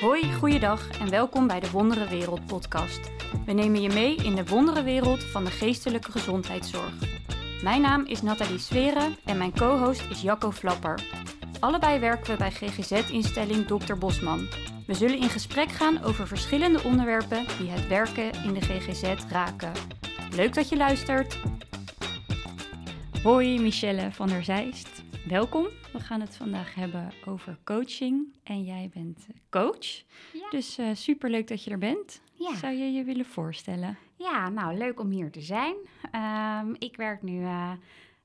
Hoi, 0.00 0.34
goeiedag 0.34 0.98
en 1.00 1.10
welkom 1.10 1.46
bij 1.46 1.60
de 1.60 1.70
Wondere 1.70 2.08
Wereld 2.08 2.46
podcast. 2.46 3.10
We 3.46 3.52
nemen 3.52 3.82
je 3.82 3.88
mee 3.88 4.14
in 4.16 4.34
de 4.34 4.44
wondere 4.44 4.82
wereld 4.82 5.24
van 5.24 5.44
de 5.44 5.50
geestelijke 5.50 6.10
gezondheidszorg. 6.10 6.92
Mijn 7.62 7.80
naam 7.80 8.04
is 8.04 8.22
Nathalie 8.22 8.58
Sweren 8.58 9.16
en 9.24 9.38
mijn 9.38 9.52
co-host 9.52 10.10
is 10.10 10.22
Jacco 10.22 10.50
Flapper. 10.50 11.00
Allebei 11.60 11.98
werken 11.98 12.30
we 12.30 12.36
bij 12.36 12.50
GGZ-instelling 12.50 13.66
Dr. 13.66 13.94
Bosman. 13.94 14.48
We 14.86 14.94
zullen 14.94 15.18
in 15.18 15.28
gesprek 15.28 15.68
gaan 15.68 16.02
over 16.02 16.26
verschillende 16.26 16.82
onderwerpen 16.82 17.46
die 17.58 17.70
het 17.70 17.88
werken 17.88 18.32
in 18.44 18.54
de 18.54 18.60
GGZ 18.60 19.14
raken. 19.30 19.72
Leuk 20.34 20.54
dat 20.54 20.68
je 20.68 20.76
luistert. 20.76 21.38
Hoi, 23.22 23.60
Michelle 23.60 24.12
van 24.12 24.28
der 24.28 24.44
Zijst. 24.44 24.95
Welkom. 25.28 25.66
We 25.92 26.00
gaan 26.00 26.20
het 26.20 26.36
vandaag 26.36 26.74
hebben 26.74 27.12
over 27.24 27.58
coaching 27.64 28.34
en 28.42 28.64
jij 28.64 28.90
bent 28.94 29.26
coach. 29.50 30.02
Ja. 30.32 30.50
Dus 30.50 30.78
uh, 30.78 30.94
superleuk 30.94 31.48
dat 31.48 31.64
je 31.64 31.70
er 31.70 31.78
bent. 31.78 32.22
Ja. 32.32 32.54
Zou 32.54 32.74
je 32.74 32.92
je 32.92 33.04
willen 33.04 33.24
voorstellen? 33.24 33.98
Ja, 34.16 34.48
nou 34.48 34.76
leuk 34.76 35.00
om 35.00 35.10
hier 35.10 35.30
te 35.30 35.40
zijn. 35.40 35.74
Ehm, 36.10 36.74
ik 36.78 36.96
werk 36.96 37.22
nu 37.22 37.42
eh, 37.42 37.72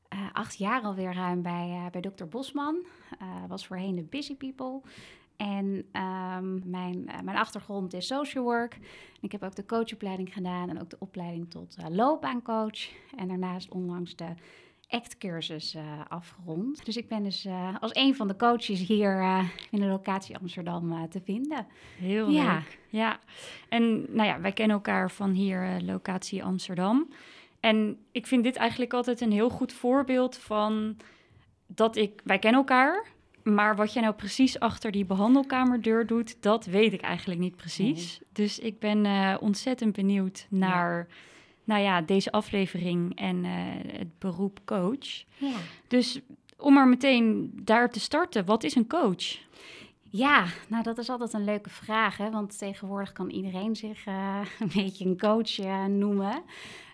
eh, 0.07 0.19
acht 0.33 0.57
jaar 0.57 0.81
alweer 0.81 1.13
ruim 1.13 1.41
bij, 1.41 1.69
eh, 1.69 1.91
bij 1.91 2.01
Dr. 2.01 2.25
Bosman. 2.25 2.85
Eh, 3.19 3.27
was 3.47 3.67
voorheen 3.67 3.95
de 3.95 4.03
Busy 4.03 4.35
People. 4.35 4.81
En 5.41 5.85
ehm, 5.91 6.69
mijn, 6.69 7.07
eh, 7.07 7.19
mijn 7.21 7.37
achtergrond 7.37 7.93
is 7.93 8.07
social 8.07 8.43
work. 8.43 8.77
Ik 9.21 9.31
heb 9.31 9.43
ook 9.43 9.55
de 9.55 9.65
coachopleiding 9.65 10.33
gedaan 10.33 10.69
en 10.69 10.81
ook 10.81 10.89
de 10.89 10.95
opleiding 10.99 11.49
tot 11.49 11.75
eh, 11.77 11.85
loopbaancoach. 11.89 12.89
En 13.15 13.27
daarnaast 13.27 13.69
onlangs 13.69 14.15
de 14.15 14.33
ACT-cursus 14.91 15.75
eh, 15.75 15.83
afgerond. 16.07 16.85
Dus 16.85 16.97
ik 16.97 17.07
ben 17.07 17.23
dus 17.23 17.45
eh, 17.45 17.75
als 17.79 17.95
een 17.95 18.15
van 18.15 18.27
de 18.27 18.35
coaches 18.35 18.79
hier 18.87 19.19
eh, 19.19 19.43
in 19.71 19.79
de 19.79 19.85
locatie 19.85 20.37
Amsterdam 20.37 21.09
te 21.09 21.21
vinden. 21.21 21.67
Heel 21.97 22.29
Ja. 22.29 22.53
leuk. 22.53 22.79
Ja. 22.89 23.19
En 23.69 24.05
nou 24.15 24.27
ja, 24.27 24.41
wij 24.41 24.51
kennen 24.51 24.75
elkaar 24.75 25.11
van 25.11 25.31
hier, 25.31 25.81
locatie 25.81 26.43
Amsterdam. 26.43 27.09
En 27.59 27.97
ik 28.11 28.27
vind 28.27 28.43
dit 28.43 28.55
eigenlijk 28.55 28.93
altijd 28.93 29.21
een 29.21 29.31
heel 29.31 29.49
goed 29.49 29.73
voorbeeld 29.73 30.37
van 30.37 30.97
dat 31.67 31.95
ik, 31.95 32.21
wij 32.23 32.39
kennen 32.39 32.59
elkaar, 32.59 33.05
maar 33.43 33.75
wat 33.75 33.93
jij 33.93 34.01
nou 34.01 34.15
precies 34.15 34.59
achter 34.59 34.91
die 34.91 35.05
behandelkamerdeur 35.05 36.05
doet, 36.07 36.41
dat 36.41 36.65
weet 36.65 36.93
ik 36.93 37.01
eigenlijk 37.01 37.39
niet 37.39 37.55
precies. 37.55 38.21
Dus 38.33 38.59
ik 38.59 38.79
ben 38.79 39.05
ontzettend 39.41 39.95
benieuwd 39.95 40.47
naar, 40.49 41.07
nou 41.63 41.81
ja, 41.81 42.01
deze 42.01 42.31
aflevering 42.31 43.15
en 43.15 43.45
eh, 43.45 43.51
het 43.97 44.19
beroep 44.19 44.59
coach. 44.65 45.23
Ja. 45.37 45.55
Dus 45.87 46.21
om 46.57 46.73
maar 46.73 46.87
meteen 46.87 47.51
daar 47.63 47.89
te 47.89 47.99
starten, 47.99 48.45
wat 48.45 48.63
is 48.63 48.75
een 48.75 48.87
coach? 48.87 49.39
Ja, 50.03 50.45
nou 50.67 50.83
dat 50.83 50.97
is 50.97 51.09
altijd 51.09 51.33
een 51.33 51.43
leuke 51.43 51.69
vraag, 51.69 52.17
hè? 52.17 52.31
want 52.31 52.57
tegenwoordig 52.57 53.11
kan 53.11 53.29
iedereen 53.29 53.75
zich 53.75 54.05
eh, 54.05 54.39
een 54.59 54.71
beetje 54.73 55.05
een 55.05 55.19
coach 55.19 55.59
eh, 55.59 55.85
noemen. 55.85 56.43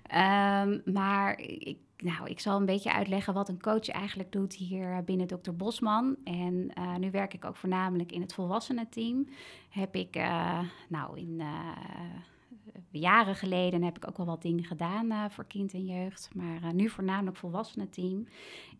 Ehm, 0.04 0.80
maar 0.86 1.40
ik, 1.40 1.78
nou, 1.98 2.30
ik 2.30 2.40
zal 2.40 2.60
een 2.60 2.66
beetje 2.66 2.94
uitleggen 2.94 3.34
wat 3.34 3.50
een 3.50 3.62
coach 3.62 3.90
eigenlijk 3.90 4.32
doet 4.32 4.54
hier 4.54 5.04
binnen 5.04 5.28
Dr. 5.28 5.52
Bosman. 5.52 6.16
En 6.24 6.72
nu 7.00 7.12
werk 7.12 7.34
ik 7.34 7.46
ook 7.46 7.56
voornamelijk 7.56 8.12
in 8.12 8.22
het 8.22 8.34
volwassenenteam. 8.34 9.28
Heb 9.70 9.96
ik, 9.96 10.16
nou 10.90 11.20
in 11.20 11.42
jaren 12.92 13.36
geleden 13.36 13.84
heb 13.84 13.98
ik 13.98 14.08
ook 14.08 14.18
wel 14.18 14.26
wat 14.26 14.42
dingen 14.42 14.64
gedaan 14.64 15.12
eh, 15.12 15.26
voor 15.30 15.46
kind 15.46 15.74
en 15.74 15.86
jeugd. 15.86 16.30
Maar 16.36 16.64
eh, 16.64 16.72
nu 16.72 16.90
voornamelijk 16.90 17.38
volwassenenteam. 17.38 18.28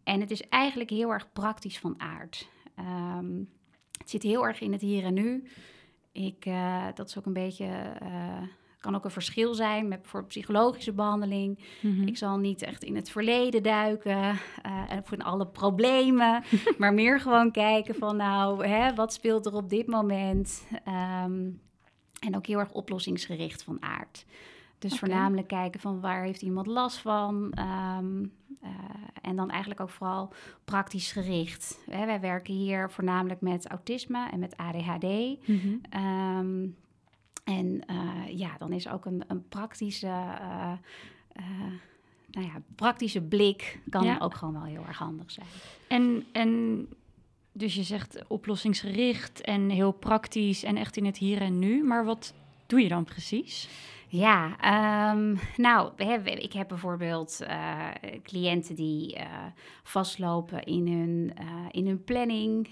En 0.04 0.20
het 0.20 0.32
is 0.32 0.50
eigenlijk 0.50 0.90
heel 0.90 1.12
erg 1.12 1.32
praktisch 1.34 1.80
van 1.80 2.02
aard. 2.02 2.50
Ehm, 2.76 3.44
het 3.98 4.10
zit 4.10 4.24
heel 4.24 4.48
erg 4.48 4.60
in 4.60 4.72
het 4.72 4.82
hier 4.82 5.04
en 5.04 5.14
nu. 5.14 5.48
Ik, 6.12 6.46
eh, 6.46 6.86
dat 6.94 7.08
is 7.10 7.18
ook 7.18 7.26
een 7.26 7.34
beetje, 7.34 7.66
eh, 8.00 8.42
kan 8.80 8.96
ook 8.96 9.04
een 9.04 9.12
verschil 9.12 9.54
zijn 9.54 9.88
met 9.88 10.02
bijvoorbeeld 10.02 10.32
psychologische 10.34 10.94
behandeling. 10.94 11.60
Mhm. 11.82 12.08
Ik 12.08 12.18
zal 12.18 12.38
niet 12.38 12.62
echt 12.62 12.84
in 12.84 12.96
het 12.96 13.10
verleden 13.10 13.64
duiken 13.64 14.18
eh, 14.62 14.92
en 14.92 15.06
voor 15.06 15.18
alle 15.18 15.48
problemen, 15.48 16.44
maar 16.78 16.94
meer 16.94 17.20
gewoon 17.20 17.52
kijken 17.52 17.96
van 17.96 18.16
nou, 18.16 18.68
hè, 18.68 18.96
wat 18.96 19.14
speelt 19.14 19.46
er 19.46 19.54
op 19.54 19.70
dit 19.70 19.88
moment? 19.88 20.68
Ehm, 20.84 21.50
en 22.20 22.36
ook 22.36 22.46
heel 22.46 22.60
erg 22.60 22.72
oplossingsgericht 22.72 23.64
van 23.64 23.82
aard. 23.82 24.26
Dus 24.80 25.00
voornamelijk 25.00 25.48
kijken 25.48 25.80
van 25.80 26.00
waar 26.02 26.24
heeft 26.24 26.42
iemand 26.42 26.68
last 26.68 26.98
van. 26.98 27.52
Eh, 27.54 27.98
en 29.22 29.36
dan 29.36 29.50
eigenlijk 29.50 29.82
ook 29.82 29.90
vooral 29.90 30.34
praktisch 30.66 31.12
gericht. 31.12 31.80
Hè, 31.90 32.06
wij 32.06 32.20
werken 32.20 32.54
hier 32.54 32.92
voornamelijk 32.92 33.42
met 33.42 33.68
autisme 33.68 34.30
en 34.30 34.40
met 34.40 34.58
ADHD. 34.58 35.04
Mhm. 35.48 35.76
Ehm, 35.90 36.68
en 37.44 37.86
eh, 37.86 38.38
ja, 38.38 38.58
dan 38.58 38.72
is 38.72 38.90
ook 38.90 39.06
een, 39.06 39.24
een 39.28 39.48
praktische, 39.48 40.08
eh, 40.08 40.74
nou 42.32 42.46
ja, 42.46 42.62
praktische 42.76 43.22
blik 43.22 43.80
kan 43.90 44.04
Ja. 44.04 44.18
ook 44.20 44.36
gewoon 44.36 44.54
wel 44.54 44.64
heel 44.64 44.86
erg 44.88 44.98
handig 44.98 45.32
zijn. 45.32 45.48
En, 45.88 46.26
en 46.32 46.88
dus 47.58 47.76
je 47.76 47.84
zegt 47.84 48.18
oplossingsgericht 48.28 49.42
en 49.42 49.70
heel 49.70 49.92
praktisch 49.92 50.64
en 50.64 50.78
echt 50.78 50.98
in 50.98 51.06
het 51.06 51.18
hier 51.18 51.42
en 51.42 51.60
nu. 51.60 51.84
Maar 51.84 52.06
wat 52.06 52.34
doe 52.66 52.82
je 52.82 52.88
dan 52.88 53.04
precies? 53.04 53.68
Ja, 54.10 54.58
ehm, 54.60 55.36
nou, 55.58 55.92
ik 56.24 56.54
heb 56.54 56.68
bijvoorbeeld 56.68 57.42
eh, 57.42 57.86
cliënten 58.24 58.76
die 58.76 59.16
eh, 59.16 59.26
vastlopen 59.84 60.64
in 60.64 60.88
hun, 60.88 61.32
eh, 61.36 61.46
in 61.72 61.88
hun 61.88 62.04
planning, 62.04 62.68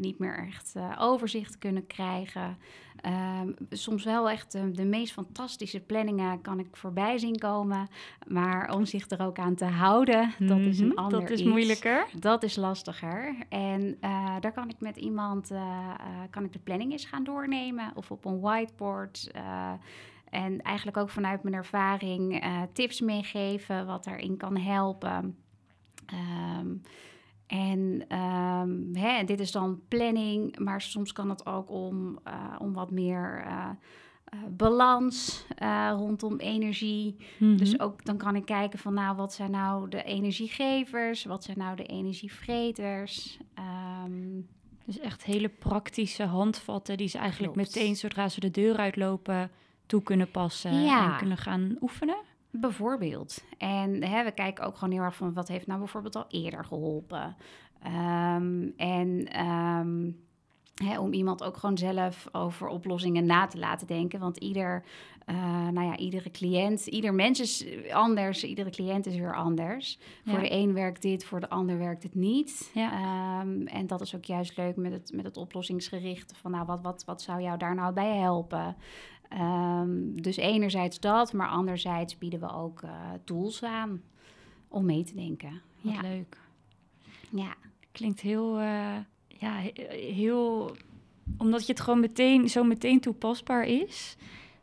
niet 0.00 0.18
meer 0.18 0.46
echt 0.46 0.74
overzicht 0.98 1.58
kunnen 1.58 1.86
krijgen. 1.86 2.56
Ehm, 3.00 3.52
soms 3.70 4.04
wel 4.04 4.30
echt 4.30 4.52
de, 4.52 4.70
de 4.70 4.84
meest 4.84 5.12
fantastische 5.12 5.80
planningen 5.80 6.40
kan 6.40 6.58
ik 6.58 6.66
voorbij 6.76 7.18
zien 7.18 7.38
komen, 7.38 7.88
maar 8.26 8.74
om 8.74 8.84
zich 8.84 9.10
er 9.10 9.22
ook 9.22 9.38
aan 9.38 9.54
te 9.54 9.64
houden, 9.64 10.32
dat 10.38 10.58
is 10.58 10.78
een 10.80 10.86
Mhm, 10.88 10.98
ander 10.98 11.20
Dat 11.20 11.30
is 11.30 11.40
iets. 11.40 11.48
moeilijker. 11.48 12.06
Dat 12.18 12.42
is 12.42 12.56
lastiger. 12.56 13.36
En 13.48 13.96
eh, 14.00 14.36
daar 14.40 14.52
kan 14.52 14.68
ik 14.68 14.80
met 14.80 14.96
iemand 14.96 15.50
kan 16.30 16.44
ik 16.44 16.52
de 16.52 16.58
planning 16.58 16.92
eens 16.92 17.04
gaan 17.04 17.24
doornemen. 17.24 17.92
Of 17.94 18.10
op 18.10 18.24
een 18.24 18.40
whiteboard. 18.40 19.30
En 20.30 20.62
eigenlijk 20.62 20.96
ook 20.96 21.10
vanuit 21.10 21.42
mijn 21.42 21.54
ervaring 21.54 22.40
eh, 22.40 22.62
tips 22.72 23.00
meegeven 23.00 23.86
wat 23.86 24.04
daarin 24.04 24.36
kan 24.36 24.56
helpen. 24.56 25.36
Ehm, 26.06 26.74
en 27.46 28.04
ehm, 28.08 28.94
hè, 28.94 29.24
dit 29.24 29.40
is 29.40 29.52
dan 29.52 29.80
planning, 29.88 30.58
maar 30.58 30.80
soms 30.80 31.12
kan 31.12 31.28
het 31.28 31.46
ook 31.46 31.70
om, 31.70 32.18
eh, 32.24 32.54
om 32.58 32.72
wat 32.72 32.90
meer 32.90 33.44
eh, 33.46 33.68
balans 34.56 35.46
rondom 35.90 36.36
energie. 36.36 37.16
Mhm. 37.38 37.56
Dus 37.56 37.80
ook 37.80 38.04
dan 38.04 38.16
kan 38.16 38.36
ik 38.36 38.44
kijken 38.44 38.78
van 38.78 38.94
nou, 38.94 39.16
wat 39.16 39.32
zijn 39.32 39.50
nou 39.50 39.88
de 39.88 40.02
energiegevers, 40.02 41.24
wat 41.24 41.44
zijn 41.44 41.58
nou 41.58 41.76
de 41.76 41.86
energievreters. 41.86 43.38
Ehm, 43.54 44.40
Dus 44.84 44.98
echt 44.98 45.24
hele 45.24 45.48
praktische 45.48 46.24
handvatten 46.24 46.96
die 46.96 47.08
ze 47.08 47.18
eigenlijk 47.18 47.52
Klopt. 47.52 47.74
meteen 47.74 47.96
zodra 47.96 48.28
ze 48.28 48.40
de 48.40 48.50
deur 48.50 48.76
uitlopen 48.76 49.50
toe 49.88 50.02
kunnen 50.02 50.30
passen 50.30 50.74
Ja. 50.82 51.12
en 51.12 51.16
kunnen 51.18 51.36
gaan 51.36 51.76
oefenen. 51.80 52.16
bijvoorbeeld. 52.50 53.44
En 53.58 54.04
hè, 54.04 54.24
we 54.24 54.30
kijken 54.30 54.64
ook 54.64 54.76
gewoon 54.76 54.94
heel 54.94 55.02
erg 55.02 55.16
van 55.16 55.32
wat 55.32 55.48
heeft 55.48 55.66
nou 55.66 55.78
bijvoorbeeld 55.78 56.16
al 56.16 56.24
eerder 56.28 56.64
geholpen. 56.64 57.36
Ehm, 57.82 58.68
en 58.76 59.24
ehm, 59.32 60.10
hè, 60.84 60.98
om 60.98 61.12
iemand 61.12 61.44
ook 61.44 61.56
gewoon 61.56 61.78
zelf 61.78 62.28
over 62.32 62.66
oplossingen 62.68 63.26
na 63.26 63.46
te 63.46 63.58
laten 63.58 63.86
denken. 63.86 64.20
Want 64.20 64.36
ieder, 64.36 64.84
eh, 65.24 65.68
nou 65.68 65.86
ja, 65.86 65.96
iedere 65.96 66.30
cliënt, 66.30 66.86
ieder 66.86 67.14
mens 67.14 67.40
is 67.40 67.64
anders, 67.92 68.44
iedere 68.44 68.70
cliënt 68.70 69.06
is 69.06 69.16
weer 69.16 69.34
anders. 69.36 69.98
Ja. 70.24 70.30
Voor 70.32 70.40
de 70.40 70.52
een 70.52 70.72
werkt 70.74 71.02
dit, 71.02 71.24
voor 71.24 71.40
de 71.40 71.48
ander 71.48 71.78
werkt 71.78 72.02
het 72.02 72.14
niet. 72.14 72.70
Ja. 72.74 72.92
Ehm, 72.92 73.66
en 73.66 73.86
dat 73.86 74.00
is 74.00 74.14
ook 74.14 74.24
juist 74.24 74.56
leuk 74.56 74.76
met 74.76 74.92
het, 74.92 75.12
met 75.14 75.24
het 75.24 75.36
oplossingsgerichte. 75.36 76.34
Van 76.34 76.50
nou, 76.50 76.66
wat, 76.66 76.82
wat, 76.82 77.04
wat 77.04 77.22
zou 77.22 77.42
jou 77.42 77.58
daar 77.58 77.74
nou 77.74 77.92
bij 77.92 78.16
helpen? 78.16 78.76
Ehm, 79.28 80.14
dus 80.14 80.36
enerzijds 80.36 81.00
dat, 81.00 81.32
maar 81.32 81.48
anderzijds 81.48 82.18
bieden 82.18 82.40
we 82.40 82.52
ook 82.52 82.82
eh, 82.82 82.90
tools 83.24 83.62
aan 83.62 84.02
om 84.68 84.84
mee 84.84 85.04
te 85.04 85.14
denken. 85.14 85.60
Wat 85.80 85.94
Ja, 85.94 86.00
leuk. 86.00 86.36
ja. 87.30 87.54
Klinkt 87.92 88.20
heel, 88.20 88.58
eh, 88.58 88.96
ja, 89.28 89.52
he- 89.52 89.96
heel... 90.14 90.76
Omdat 91.38 91.66
je 91.66 91.72
het 91.72 91.80
gewoon 91.80 92.00
meteen, 92.00 92.48
zo 92.48 92.64
meteen 92.64 93.00
toepasbaar 93.00 93.64
is, 93.64 94.16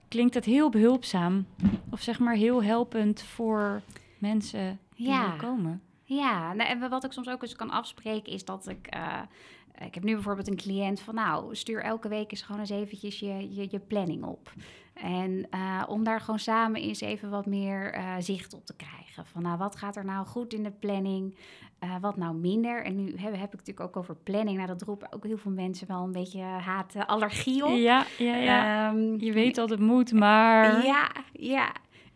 klinkt 0.08 0.34
het 0.34 0.46
heel 0.46 0.70
behulpzaam. 0.70 1.46
Of 1.92 2.02
zeg 2.02 2.20
maar 2.20 2.36
heel 2.36 2.64
helpend 2.64 3.22
voor 3.22 3.82
mensen 4.18 4.80
die 4.96 5.08
Ja. 5.08 5.36
komen. 5.36 5.82
Ja, 6.04 6.54
nou, 6.54 6.70
en 6.70 6.90
wat 6.90 7.04
ik 7.04 7.12
soms 7.12 7.30
ook 7.30 7.42
eens 7.42 7.56
kan 7.56 7.70
afspreken 7.70 8.34
is 8.34 8.46
dat 8.46 8.68
ik, 8.70 8.88
eh, 8.88 9.22
ik 9.80 9.94
heb 9.94 10.04
nu 10.04 10.14
bijvoorbeeld 10.14 10.48
een 10.48 10.56
cliënt 10.56 11.00
van, 11.00 11.16
nou, 11.16 11.56
stuur 11.56 11.82
elke 11.82 12.08
week 12.08 12.32
eens 12.32 12.42
gewoon 12.42 12.62
eens 12.62 12.70
eventjes 12.70 13.20
je, 13.20 13.56
je, 13.56 13.68
je 13.70 13.80
planning 13.80 14.24
op. 14.24 14.54
En 14.94 15.48
uh, 15.56 15.84
om 15.88 16.04
daar 16.04 16.20
gewoon 16.20 16.40
samen 16.40 16.82
eens 16.82 17.02
even 17.02 17.30
wat 17.30 17.46
meer 17.46 17.96
uh, 17.98 18.14
zicht 18.20 18.54
op 18.54 18.66
te 18.66 18.76
krijgen. 18.76 19.26
Van 19.26 19.42
nou, 19.42 19.58
wat 19.58 19.76
gaat 19.76 19.96
er 19.96 20.06
nou 20.06 20.26
goed 20.26 20.54
in 20.54 20.64
de 20.64 20.72
planning? 20.72 21.38
Uh, 21.84 21.96
wat 22.02 22.18
nou 22.18 22.36
minder? 22.36 22.84
En 22.84 22.96
nu 22.96 23.16
heb, 23.18 23.36
heb, 23.36 23.54
ik 23.54 23.60
natuurlijk 23.60 23.80
ook 23.80 23.98
over 23.98 24.16
planning. 24.16 24.56
Nou, 24.56 24.68
dat 24.68 24.82
roepen 24.82 25.14
ook 25.14 25.24
heel 25.24 25.38
veel 25.38 25.52
mensen 25.52 25.88
wel 25.88 26.04
een 26.04 26.12
beetje 26.12 26.42
haat-allergie 26.42 27.66
op. 27.66 27.76
Ja, 27.76 28.06
ja, 28.18 28.36
ja. 28.36 28.90
Um, 28.90 29.20
je 29.20 29.34
weet 29.34 29.56
dat 29.56 29.70
het 29.70 29.80
moet, 29.80 30.12
maar... 30.12 30.86
Ja, 30.86 31.12
ja. 31.34 31.72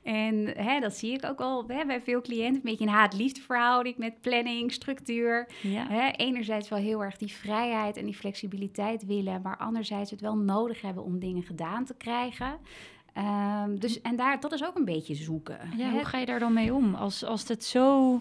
En 0.10 0.54
hè, 0.58 0.80
dat 0.80 0.96
zie 0.96 1.14
ik 1.14 1.26
ook 1.26 1.40
al 1.40 1.64
hè, 1.68 1.86
bij 1.86 2.02
veel 2.02 2.22
cliënten. 2.22 2.56
Een 2.56 2.62
beetje 2.62 2.86
een 2.86 2.92
haat-liefde 2.92 3.42
verhouding 3.42 3.98
met 3.98 4.22
planning, 4.22 4.72
structuur. 4.72 5.48
Ja. 5.62 5.88
Hè, 5.88 6.10
enerzijds 6.10 6.70
wel 6.70 6.80
heel 6.80 7.04
erg 7.04 7.18
die 7.18 7.32
vrijheid 7.32 7.98
en 7.98 8.06
die 8.06 8.16
flexibiliteit 8.16 9.06
willen, 9.06 9.42
maar 9.42 9.58
anderzijds 9.58 10.12
het 10.12 10.22
wel 10.22 10.38
nodig 10.38 10.82
hebben 10.82 11.04
om 11.04 11.20
dingen 11.20 11.44
gedaan 11.44 11.86
te 11.86 11.94
krijgen. 11.94 12.58
Um, 13.18 13.80
dus, 13.80 14.02
en 14.02 14.16
daar, 14.16 14.40
dat 14.40 14.52
is 14.52 14.66
ook 14.66 14.76
een 14.76 14.86
beetje 14.86 15.16
zoeken. 15.16 15.60
Ja, 15.78 15.92
hoe 15.92 16.06
ga 16.06 16.18
je 16.18 16.26
daar 16.26 16.40
dan 16.40 16.54
mee 16.54 16.74
om? 16.74 16.96
Als, 16.96 17.24
als 17.24 17.48
het 17.48 17.64
zo 17.64 18.20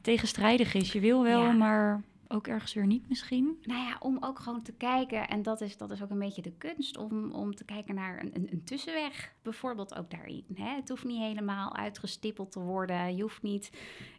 tegenstrijdig 0.00 0.74
is. 0.74 0.92
Je 0.92 1.00
wil 1.00 1.22
wel, 1.22 1.42
ja. 1.42 1.52
maar 1.52 2.02
ook 2.32 2.46
ergens 2.46 2.74
weer 2.74 2.86
niet 2.86 3.08
misschien? 3.08 3.58
Nou 3.62 3.86
ja, 3.86 3.96
om 3.98 4.16
ook 4.20 4.38
gewoon 4.38 4.62
te 4.62 4.72
kijken, 4.72 5.28
en 5.28 5.42
dat 5.42 5.60
is, 5.60 5.76
dat 5.76 5.90
is 5.90 6.02
ook 6.02 6.10
een 6.10 6.18
beetje 6.18 6.42
de 6.42 6.52
kunst, 6.58 6.96
om, 6.96 7.32
om 7.32 7.54
te 7.54 7.64
kijken 7.64 7.94
naar 7.94 8.20
een, 8.20 8.30
een, 8.34 8.48
een 8.52 8.64
tussenweg, 8.64 9.32
bijvoorbeeld 9.42 9.94
ook 9.94 10.10
daarin. 10.10 10.44
Hè? 10.54 10.74
Het 10.74 10.88
hoeft 10.88 11.04
niet 11.04 11.18
helemaal 11.18 11.76
uitgestippeld 11.76 12.52
te 12.52 12.60
worden, 12.60 13.16
je 13.16 13.22
hoeft 13.22 13.42
niet 13.42 13.70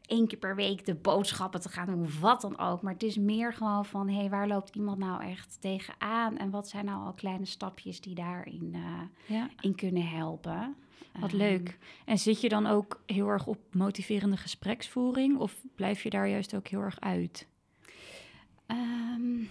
één 0.06 0.28
keer 0.28 0.40
per 0.40 0.56
week 0.56 0.86
de 0.86 0.96
boodschappen 0.96 1.62
te 1.62 1.70
gaan 1.70 1.86
doen, 1.86 2.20
wat 2.20 2.42
dan 2.42 2.60
ook. 2.60 2.82
Maar 2.82 2.94
het 2.94 3.04
is 3.04 3.18
meer 3.18 3.54
gewoon 3.54 3.86
van, 3.86 4.10
hé, 4.10 4.16
hey, 4.16 4.30
waar 4.30 4.48
loopt 4.48 4.76
iemand 4.76 4.98
nou 4.98 5.24
echt 5.24 5.58
tegenaan? 5.62 6.38
En 6.38 6.50
wat 6.50 6.68
zijn 6.68 6.86
nou 6.86 7.06
al 7.06 7.14
kleine 7.14 7.46
stapjes 7.46 8.02
die 8.02 8.16
daarin 8.16 8.72
uh, 8.74 9.38
ja. 9.38 9.50
in 9.60 9.76
kunnen 9.76 10.08
helpen? 10.08 10.76
Wat 11.20 11.34
leuk. 11.34 11.78
En 12.06 12.18
zit 12.18 12.42
je 12.42 12.50
dan 12.50 12.68
ook 12.68 13.02
heel 13.06 13.28
erg 13.28 13.48
op 13.48 13.60
motiverende 13.72 14.38
gespreksvoering? 14.38 15.38
Of 15.38 15.56
blijf 15.76 16.04
je 16.04 16.10
daar 16.10 16.28
juist 16.28 16.56
ook 16.56 16.68
heel 16.68 16.82
erg 16.82 17.00
uit? 17.00 17.48
Um, 18.72 19.50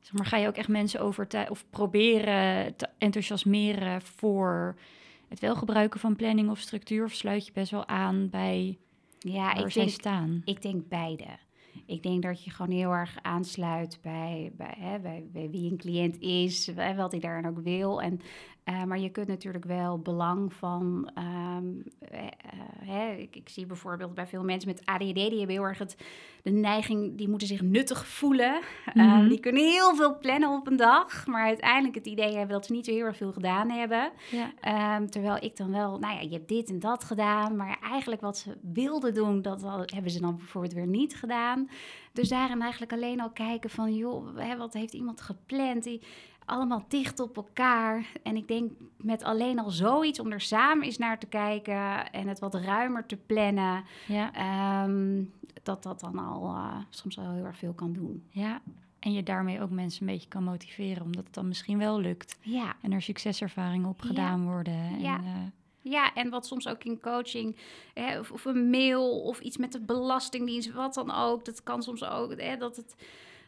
zeg 0.00 0.12
maar 0.12 0.26
ga 0.26 0.36
je 0.36 0.48
ook 0.48 0.56
echt 0.56 0.68
mensen 0.68 1.00
overtuigen 1.00 1.52
of 1.52 1.64
proberen 1.70 2.76
te 2.76 2.88
enthousiasmeren 2.98 4.02
voor 4.02 4.76
het 5.28 5.40
wel 5.40 5.56
gebruiken 5.56 6.00
van 6.00 6.16
planning 6.16 6.50
of 6.50 6.58
structuur? 6.58 7.04
Of 7.04 7.12
sluit 7.12 7.46
je 7.46 7.52
best 7.52 7.70
wel 7.70 7.88
aan 7.88 8.28
bij 8.28 8.78
ja, 9.18 9.54
waar 9.54 9.64
ik 9.64 9.70
zij 9.70 9.84
denk, 9.84 9.94
staan? 9.94 10.42
Ik 10.44 10.62
denk 10.62 10.88
beide. 10.88 11.26
Ik 11.86 12.02
denk 12.02 12.22
dat 12.22 12.44
je 12.44 12.50
gewoon 12.50 12.76
heel 12.76 12.90
erg 12.90 13.18
aansluit 13.22 13.98
bij, 14.02 14.52
bij, 14.56 14.74
hè, 14.78 14.98
bij, 14.98 15.24
bij 15.32 15.50
wie 15.50 15.70
een 15.70 15.76
cliënt 15.76 16.18
is, 16.20 16.70
wat 16.96 17.10
hij 17.10 17.20
daar 17.20 17.48
ook 17.48 17.60
wil. 17.60 18.02
En 18.02 18.20
uh, 18.64 18.84
maar 18.84 18.98
je 18.98 19.10
kunt 19.10 19.26
natuurlijk 19.26 19.64
wel 19.64 19.98
belang 19.98 20.52
van. 20.52 21.10
Um, 21.58 21.84
uh, 22.12 22.18
hè, 22.84 23.12
ik, 23.12 23.36
ik, 23.36 23.48
zie 23.48 23.66
bijvoorbeeld 23.66 24.14
bij 24.14 24.26
veel 24.26 24.44
mensen 24.44 24.68
met 24.68 24.86
ADHD, 24.86 25.14
die 25.14 25.38
hebben 25.38 25.56
heel 25.56 25.64
erg 25.64 25.78
het, 25.78 25.96
de 26.42 26.50
neiging, 26.50 27.16
die 27.16 27.28
moeten 27.28 27.48
zich 27.48 27.62
nuttig 27.62 28.06
voelen. 28.06 28.60
Mm 28.94 29.02
-hmm. 29.02 29.20
um, 29.20 29.28
die 29.28 29.40
kunnen 29.40 29.62
heel 29.62 29.94
veel 29.94 30.18
plannen 30.18 30.48
op 30.48 30.66
een 30.66 30.76
dag, 30.76 31.26
maar 31.26 31.46
uiteindelijk 31.46 31.94
het 31.94 32.06
idee 32.06 32.36
hebben 32.36 32.56
dat 32.56 32.66
ze 32.66 32.72
niet 32.72 32.84
zo 32.84 32.92
heel 32.92 33.04
erg 33.04 33.16
veel 33.16 33.32
gedaan 33.32 33.70
hebben. 33.70 34.10
Ja. 34.30 34.96
Um, 34.96 35.10
terwijl 35.10 35.36
ik 35.40 35.56
dan 35.56 35.70
wel, 35.70 35.98
nou 35.98 36.14
ja, 36.14 36.20
je 36.20 36.32
hebt 36.32 36.48
dit 36.48 36.68
en 36.68 36.78
dat 36.78 37.04
gedaan, 37.04 37.56
maar 37.56 37.78
eigenlijk 37.82 38.20
wat 38.20 38.38
ze 38.38 38.56
wilden 38.72 39.14
doen, 39.14 39.42
dat 39.42 39.62
hebben 39.86 40.10
ze 40.10 40.20
dan 40.20 40.36
bijvoorbeeld 40.36 40.74
weer 40.74 40.86
niet 40.86 41.16
gedaan. 41.16 41.68
Dus 42.12 42.28
daarin 42.28 42.62
eigenlijk 42.62 42.92
alleen 42.92 43.20
al 43.20 43.30
kijken 43.30 43.70
van, 43.70 43.94
joh, 43.94 44.36
hè, 44.36 44.56
wat 44.56 44.72
heeft 44.72 44.92
iemand 44.92 45.20
gepland? 45.20 45.84
Die, 45.84 46.00
allemaal 46.50 46.84
dicht 46.88 47.20
op 47.20 47.36
elkaar. 47.36 48.06
En 48.22 48.36
ik 48.36 48.48
denk 48.48 48.72
met 48.96 49.22
alleen 49.22 49.58
al 49.58 49.70
zoiets 49.70 50.20
om 50.20 50.32
er 50.32 50.40
samen 50.40 50.84
eens 50.84 50.98
naar 50.98 51.18
te 51.18 51.26
kijken 51.26 52.12
en 52.12 52.28
het 52.28 52.38
wat 52.38 52.54
ruimer 52.54 53.06
te 53.06 53.16
plannen, 53.16 53.84
ja. 54.06 54.84
Um, 54.84 55.32
dat 55.62 55.82
dat 55.82 56.00
dan 56.00 56.18
al 56.18 56.44
uh, 56.44 56.76
soms 56.90 57.18
al 57.18 57.30
heel 57.30 57.44
erg 57.44 57.56
veel 57.56 57.72
kan 57.72 57.92
doen. 57.92 58.24
Ja, 58.30 58.60
en 58.98 59.12
je 59.12 59.22
daarmee 59.22 59.60
ook 59.60 59.70
mensen 59.70 60.00
een 60.00 60.12
beetje 60.12 60.28
kan 60.28 60.44
motiveren, 60.44 61.02
omdat 61.02 61.24
het 61.24 61.34
dan 61.34 61.48
misschien 61.48 61.78
wel 61.78 62.00
lukt. 62.00 62.38
Ja. 62.40 62.74
En 62.82 62.92
er 62.92 63.02
succeservaringen 63.02 63.88
op 63.88 64.00
gedaan 64.00 64.40
ja. 64.40 64.46
worden. 64.46 64.74
En, 64.74 65.00
ja. 65.00 65.20
Uh, 65.20 65.30
ja, 65.82 66.14
en 66.14 66.30
wat 66.30 66.46
soms 66.46 66.68
ook 66.68 66.84
in 66.84 67.00
coaching, 67.00 67.56
hè, 67.94 68.18
of, 68.18 68.30
of, 68.30 68.44
een 68.44 68.70
mail 68.70 69.20
of 69.20 69.40
iets 69.40 69.56
met 69.56 69.72
de 69.72 69.80
belastingdienst, 69.80 70.72
wat 70.72 70.94
dan 70.94 71.10
ook. 71.10 71.44
Dat 71.44 71.62
kan 71.62 71.82
soms 71.82 72.04
ook, 72.04 72.40
hè, 72.40 72.56
dat 72.56 72.76
het 72.76 72.96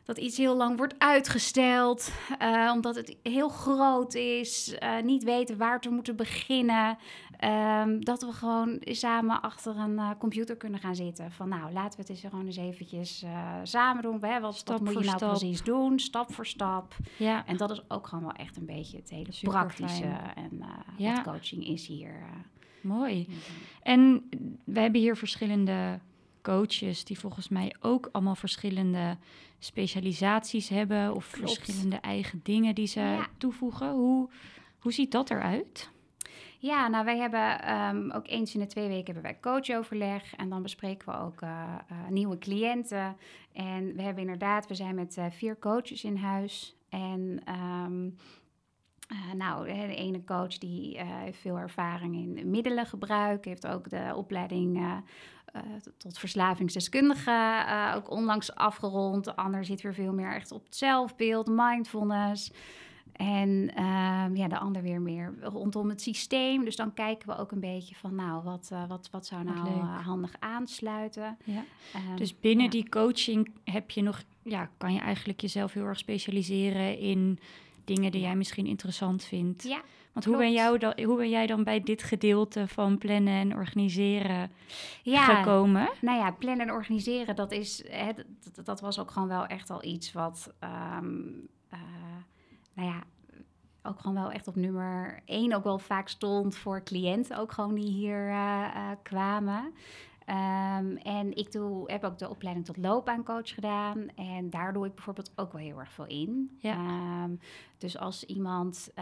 dat 0.04 0.18
iets 0.18 0.36
heel 0.36 0.56
lang 0.56 0.76
wordt 0.76 0.94
uitgesteld, 0.98 2.12
uh, 2.42 2.70
omdat 2.74 2.94
het 2.94 3.16
heel 3.22 3.48
groot 3.48 4.14
is, 4.14 4.76
uh, 4.82 5.00
niet 5.02 5.24
weten 5.24 5.56
waar 5.56 5.80
te 5.80 5.90
moeten 5.90 6.16
beginnen. 6.16 6.98
Um, 7.80 8.04
dat 8.04 8.22
we 8.22 8.32
gewoon 8.32 8.78
samen 8.84 9.40
achter 9.40 9.76
een 9.76 9.92
uh, 9.92 10.10
computer 10.18 10.56
kunnen 10.56 10.80
gaan 10.80 10.94
zitten. 10.94 11.32
Van 11.32 11.48
nou, 11.48 11.72
laten 11.72 11.90
we 11.90 12.00
het 12.00 12.08
eens 12.08 12.20
gewoon 12.20 12.46
eens 12.46 12.56
eventjes 12.56 13.24
samen 13.62 14.02
doen. 14.02 14.24
Hè? 14.24 14.40
Wat, 14.40 14.56
stap 14.56 14.78
wat 14.78 14.84
moet 14.84 15.02
je 15.02 15.04
nou 15.04 15.16
stap. 15.16 15.28
precies 15.28 15.62
doen, 15.62 15.98
stap 15.98 16.32
voor 16.32 16.46
stap. 16.46 16.96
Ja. 17.16 17.46
En 17.46 17.56
dat 17.56 17.70
is 17.70 17.90
ook 17.90 18.06
gewoon 18.06 18.24
wel 18.24 18.32
echt 18.32 18.56
een 18.56 18.66
beetje 18.66 18.96
het 18.96 19.10
hele 19.10 19.32
Super 19.32 19.52
praktische 19.52 20.02
fijn. 20.02 20.34
en 20.34 20.62
ja. 20.96 21.14
wat 21.14 21.24
coaching 21.24 21.66
is 21.66 21.86
hier. 21.86 22.14
Mooi. 22.80 23.28
En 23.82 24.28
we 24.64 24.80
hebben 24.80 25.00
hier 25.00 25.16
verschillende 25.16 26.00
coaches 26.42 27.04
die 27.04 27.18
volgens 27.18 27.48
mij 27.48 27.74
ook 27.80 28.08
allemaal 28.12 28.34
verschillende 28.34 29.16
specialisaties 29.58 30.68
hebben 30.68 31.14
of 31.14 31.24
verschillende 31.24 31.96
eigen 31.96 32.40
dingen 32.42 32.74
die 32.74 32.86
ze 32.86 33.24
toevoegen. 33.38 33.92
Hoe, 33.92 34.28
hoe 34.78 34.92
ziet 34.92 35.12
dat 35.12 35.30
eruit? 35.30 35.90
Ja, 36.58 36.88
nou 36.88 37.04
wij 37.04 37.18
hebben 37.18 37.74
um, 37.74 38.10
ook 38.10 38.28
eens 38.28 38.54
in 38.54 38.60
de 38.60 38.66
twee 38.66 38.88
weken 38.88 39.14
hebben 39.14 39.22
wij 39.22 39.40
coachoverleg 39.40 40.34
en 40.34 40.48
dan 40.48 40.62
bespreken 40.62 41.08
we 41.08 41.18
ook 41.18 41.42
uh, 41.42 41.74
uh, 41.92 42.08
nieuwe 42.08 42.38
cliënten. 42.38 43.16
En 43.52 43.94
we 43.96 44.02
hebben 44.02 44.22
inderdaad, 44.22 44.66
we 44.66 44.74
zijn 44.74 44.94
met 44.94 45.16
uh, 45.16 45.26
vier 45.30 45.58
coaches 45.58 46.04
in 46.04 46.16
huis 46.16 46.76
en 46.88 47.42
um, 47.48 48.16
uh, 49.12 49.32
nou, 49.32 49.66
de 49.66 49.94
ene 49.94 50.24
coach 50.24 50.58
die 50.58 50.94
uh, 50.94 51.00
heeft 51.04 51.38
veel 51.38 51.58
ervaring 51.58 52.14
in 52.14 52.50
middelengebruik, 52.50 53.44
heeft 53.44 53.66
ook 53.66 53.90
de 53.90 54.12
opleiding 54.16 54.78
uh, 54.78 54.96
tot 55.98 56.18
verslavingsdeskundige 56.18 57.64
ook 57.96 58.10
onlangs 58.10 58.54
afgerond. 58.54 59.24
De 59.24 59.36
ander 59.36 59.64
zit 59.64 59.80
weer 59.80 59.94
veel 59.94 60.12
meer 60.12 60.34
echt 60.34 60.52
op 60.52 60.64
het 60.64 60.76
zelfbeeld, 60.76 61.46
mindfulness. 61.48 62.52
En 63.12 63.70
ehm, 63.74 64.36
ja, 64.36 64.48
de 64.48 64.58
ander 64.58 64.82
weer 64.82 65.00
meer 65.00 65.34
rondom 65.40 65.88
het 65.88 66.02
systeem. 66.02 66.64
Dus 66.64 66.76
dan 66.76 66.94
kijken 66.94 67.28
we 67.28 67.38
ook 67.38 67.52
een 67.52 67.60
beetje 67.60 67.94
van, 67.94 68.14
nou, 68.14 68.42
wat, 68.42 68.70
wat, 68.88 69.08
wat 69.10 69.26
zou 69.26 69.44
nou 69.44 69.68
handig 69.80 70.34
aansluiten. 70.38 71.38
Ja. 71.44 71.64
Um, 72.10 72.16
dus 72.16 72.40
binnen 72.40 72.64
ja. 72.64 72.70
die 72.70 72.88
coaching 72.88 73.50
heb 73.64 73.90
je 73.90 74.02
nog, 74.02 74.22
ja, 74.42 74.70
kan 74.78 74.92
je 74.92 75.00
eigenlijk 75.00 75.40
jezelf 75.40 75.72
heel 75.72 75.84
erg 75.84 75.98
specialiseren 75.98 76.98
in 76.98 77.38
dingen 77.84 78.12
die 78.12 78.20
jij 78.20 78.36
misschien 78.36 78.66
interessant 78.66 79.24
vindt. 79.24 79.62
Ja. 79.62 79.82
Want 80.12 80.24
hoe 80.24 80.36
ben, 80.36 80.52
jou 80.52 80.78
dan, 80.78 81.00
hoe 81.04 81.16
ben 81.16 81.28
jij 81.28 81.46
dan 81.46 81.64
bij 81.64 81.80
dit 81.80 82.02
gedeelte 82.02 82.68
van 82.68 82.98
plannen 82.98 83.34
en 83.34 83.54
organiseren 83.56 84.50
ja, 85.02 85.24
gekomen? 85.24 85.90
Nou 86.00 86.18
ja, 86.18 86.30
plannen 86.30 86.66
en 86.66 86.72
organiseren, 86.72 87.36
dat, 87.36 87.52
is, 87.52 87.84
hè, 87.88 88.12
dat, 88.54 88.64
dat, 88.64 88.80
was 88.80 88.98
ook 88.98 89.10
gewoon 89.10 89.28
wel 89.28 89.46
echt 89.46 89.70
al 89.70 89.84
iets 89.84 90.12
wat, 90.12 90.54
um, 91.00 91.48
uh, 91.72 91.78
nou 92.74 92.88
ja, 92.88 93.02
ook 93.82 94.00
gewoon 94.00 94.16
wel 94.16 94.30
echt 94.30 94.48
op 94.48 94.56
nummer 94.56 95.22
één 95.24 95.52
ook 95.52 95.64
wel 95.64 95.78
vaak 95.78 96.08
stond 96.08 96.56
voor 96.56 96.82
cliënten, 96.82 97.38
ook 97.38 97.52
gewoon 97.52 97.74
die 97.74 97.90
hier 97.90 98.28
uh, 98.28 98.66
uh, 98.76 98.90
kwamen. 99.02 99.74
Um, 100.26 100.96
en 100.96 101.36
ik 101.36 101.52
doe, 101.52 101.92
heb 101.92 102.04
ook 102.04 102.18
de 102.18 102.28
opleiding 102.28 102.66
tot 102.66 102.76
loopbaancoach 102.76 103.54
gedaan. 103.54 104.08
En 104.14 104.50
daar 104.50 104.72
doe 104.72 104.86
ik 104.86 104.94
bijvoorbeeld 104.94 105.32
ook 105.36 105.52
wel 105.52 105.60
heel 105.60 105.78
erg 105.78 105.92
veel 105.92 106.06
in. 106.06 106.56
Ja. 106.58 106.76
Um, 107.24 107.40
dus 107.78 107.98
als 107.98 108.24
iemand 108.24 108.92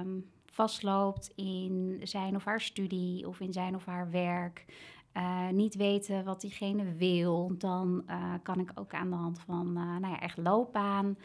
um, 0.00 0.26
vastloopt 0.46 1.32
in 1.34 2.00
zijn 2.02 2.36
of 2.36 2.44
haar 2.44 2.60
studie 2.60 3.28
of 3.28 3.40
in 3.40 3.52
zijn 3.52 3.74
of 3.74 3.84
haar 3.84 4.10
werk. 4.10 4.64
Uh, 5.16 5.48
niet 5.48 5.74
weten 5.74 6.24
wat 6.24 6.40
diegene 6.40 6.94
wil, 6.94 7.54
dan 7.58 8.02
uh, 8.10 8.32
kan 8.42 8.60
ik 8.60 8.70
ook 8.74 8.94
aan 8.94 9.10
de 9.10 9.16
hand 9.16 9.40
van 9.40 9.66
uh, 9.66 9.96
nou 9.96 10.08
ja, 10.08 10.20
echt 10.20 10.36
loopbaan 10.36 11.16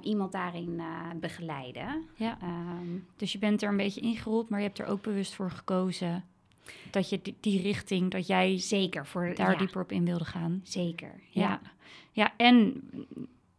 iemand 0.00 0.32
daarin 0.32 0.80
begeleiden. 1.20 2.06
Ja. 2.14 2.38
dus 3.16 3.32
je 3.32 3.38
bent 3.38 3.62
er 3.62 3.68
een 3.68 3.76
beetje 3.76 4.00
ingerold, 4.00 4.48
maar 4.48 4.60
je 4.60 4.66
hebt 4.66 4.78
er 4.78 4.86
ook 4.86 5.02
bewust 5.02 5.34
voor 5.34 5.50
gekozen 5.50 6.24
dat 6.90 7.08
je 7.08 7.20
die, 7.22 7.36
die, 7.40 7.62
richting, 7.62 8.10
dat 8.10 8.26
jij 8.26 8.58
zeker 8.58 9.06
voor 9.06 9.34
daar 9.34 9.52
ja. 9.52 9.58
dieper 9.58 9.82
op 9.82 9.92
in 9.92 10.04
wilde 10.04 10.24
gaan. 10.24 10.60
Zeker. 10.64 11.20
Ja. 11.30 11.42
ja. 11.42 11.60
ja. 12.12 12.32
en 12.36 12.82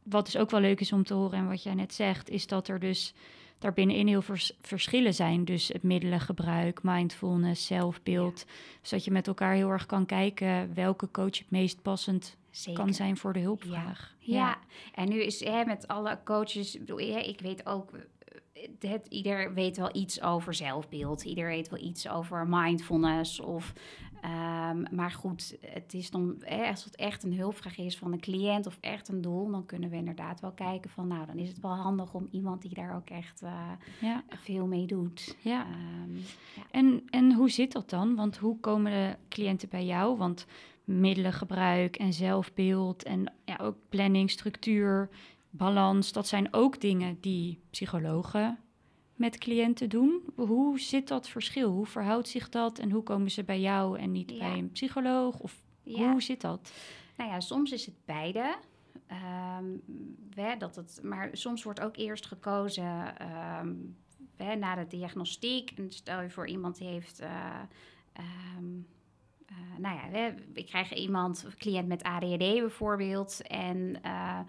wat 0.03 0.25
dus 0.25 0.37
ook 0.37 0.51
wel 0.51 0.59
leuk 0.59 0.79
is 0.79 0.91
om 0.91 1.03
te 1.03 1.13
horen 1.13 1.39
en 1.39 1.47
wat 1.47 1.63
jij 1.63 1.73
net 1.73 1.93
zegt, 1.93 2.29
is 2.29 2.47
dat 2.47 2.67
er 2.67 2.79
dus 2.79 3.13
daarbinnenin 3.59 4.07
heel 4.07 4.21
veel 4.21 4.55
verschillen 4.61 5.13
zijn. 5.13 5.45
Dus 5.45 5.67
het 5.67 5.83
middelengebruik, 5.83 6.79
mindfulness, 6.83 7.65
zelfbeeld. 7.65 8.45
Zodat 8.81 9.05
je 9.05 9.11
met 9.11 9.27
elkaar 9.27 9.53
heel 9.53 9.69
erg 9.69 9.85
kan 9.85 10.05
kijken 10.05 10.73
welke 10.73 11.11
coach 11.11 11.37
het 11.37 11.51
meest 11.51 11.81
passend 11.81 12.37
kan 12.73 12.93
zijn 12.93 13.17
voor 13.17 13.33
de 13.33 13.39
hulpvraag. 13.39 14.15
Ja, 14.19 14.35
ja. 14.35 14.57
en 14.93 15.09
nu 15.09 15.21
is 15.21 15.43
hè, 15.43 15.65
met 15.65 15.87
alle 15.87 16.19
coaches, 16.23 16.75
ik 16.75 17.39
weet 17.41 17.65
ook 17.65 17.91
het, 18.79 19.07
ieder 19.07 19.53
weet 19.53 19.77
wel 19.77 19.95
iets 19.95 20.21
over 20.21 20.53
zelfbeeld. 20.53 21.23
Ieder 21.23 21.47
weet 21.47 21.69
wel 21.69 21.79
iets 21.79 22.09
over 22.09 22.47
mindfulness. 22.47 23.39
Of, 23.39 23.73
um, 24.23 24.85
maar 24.91 25.11
goed, 25.11 25.57
het 25.61 25.93
is 25.93 26.09
dan, 26.09 26.43
als 26.69 26.83
het 26.83 26.95
echt 26.95 27.23
een 27.23 27.37
hulpvraag 27.37 27.77
is 27.77 27.97
van 27.97 28.11
een 28.11 28.19
cliënt 28.19 28.67
of 28.67 28.77
echt 28.81 29.07
een 29.07 29.21
doel, 29.21 29.51
dan 29.51 29.65
kunnen 29.65 29.89
we 29.89 29.95
inderdaad 29.95 30.39
wel 30.39 30.51
kijken 30.51 30.89
van, 30.89 31.07
nou, 31.07 31.25
dan 31.25 31.37
is 31.37 31.49
het 31.49 31.59
wel 31.59 31.75
handig 31.75 32.13
om 32.13 32.27
iemand 32.31 32.61
die 32.61 32.73
daar 32.73 32.95
ook 32.95 33.09
echt 33.09 33.41
uh, 33.43 33.71
ja. 34.01 34.23
veel 34.29 34.67
mee 34.67 34.85
doet. 34.85 35.37
Ja. 35.39 35.65
Um, 36.05 36.15
ja. 36.55 36.61
En, 36.71 37.03
en 37.09 37.33
hoe 37.33 37.49
zit 37.49 37.71
dat 37.71 37.89
dan? 37.89 38.15
Want 38.15 38.37
hoe 38.37 38.59
komen 38.59 38.91
de 38.91 39.15
cliënten 39.29 39.69
bij 39.69 39.85
jou? 39.85 40.17
Want 40.17 40.45
middelengebruik 40.83 41.95
en 41.95 42.13
zelfbeeld 42.13 43.03
en 43.03 43.33
ja, 43.45 43.57
ook 43.61 43.75
planning, 43.89 44.29
structuur 44.29 45.09
balans, 45.49 46.11
dat 46.11 46.27
zijn 46.27 46.53
ook 46.53 46.81
dingen 46.81 47.17
die 47.21 47.59
psychologen 47.69 48.59
met 49.15 49.37
cliënten 49.37 49.89
doen. 49.89 50.23
Hoe 50.35 50.79
zit 50.79 51.07
dat 51.07 51.29
verschil? 51.29 51.71
Hoe 51.71 51.85
verhoudt 51.85 52.27
zich 52.27 52.49
dat 52.49 52.79
en 52.79 52.91
hoe 52.91 53.03
komen 53.03 53.31
ze 53.31 53.43
bij 53.43 53.59
jou 53.59 53.99
en 53.99 54.11
niet 54.11 54.37
bij 54.39 54.57
een 54.57 54.71
psycholoog? 54.71 55.39
Of 55.39 55.61
hoe 55.83 56.21
zit 56.21 56.41
dat? 56.41 56.71
Nou 57.17 57.29
ja, 57.29 57.39
soms 57.39 57.71
is 57.71 57.85
het 57.85 57.95
beide. 58.05 58.55
Um, 59.59 59.81
dat 60.59 60.75
het, 60.75 60.99
maar 61.03 61.29
soms 61.31 61.63
wordt 61.63 61.81
ook 61.81 61.97
eerst 61.97 62.25
gekozen 62.25 63.13
um, 63.61 63.95
na 64.59 64.75
de 64.75 64.87
diagnostiek. 64.87 65.71
En 65.71 65.91
stel 65.91 66.21
je 66.21 66.29
voor 66.29 66.47
iemand 66.47 66.77
die 66.77 66.87
heeft. 66.87 67.21
Uh, 67.21 67.61
um, 68.57 68.87
uh, 69.51 69.77
nou 69.77 69.95
ja, 69.95 70.33
ik 70.53 70.65
krijg 70.65 70.93
iemand, 70.93 71.43
een 71.43 71.57
cliënt 71.57 71.87
met 71.87 72.03
ADHD 72.03 72.37
bijvoorbeeld. 72.37 73.41
En 73.41 73.99
uh, 74.05 74.39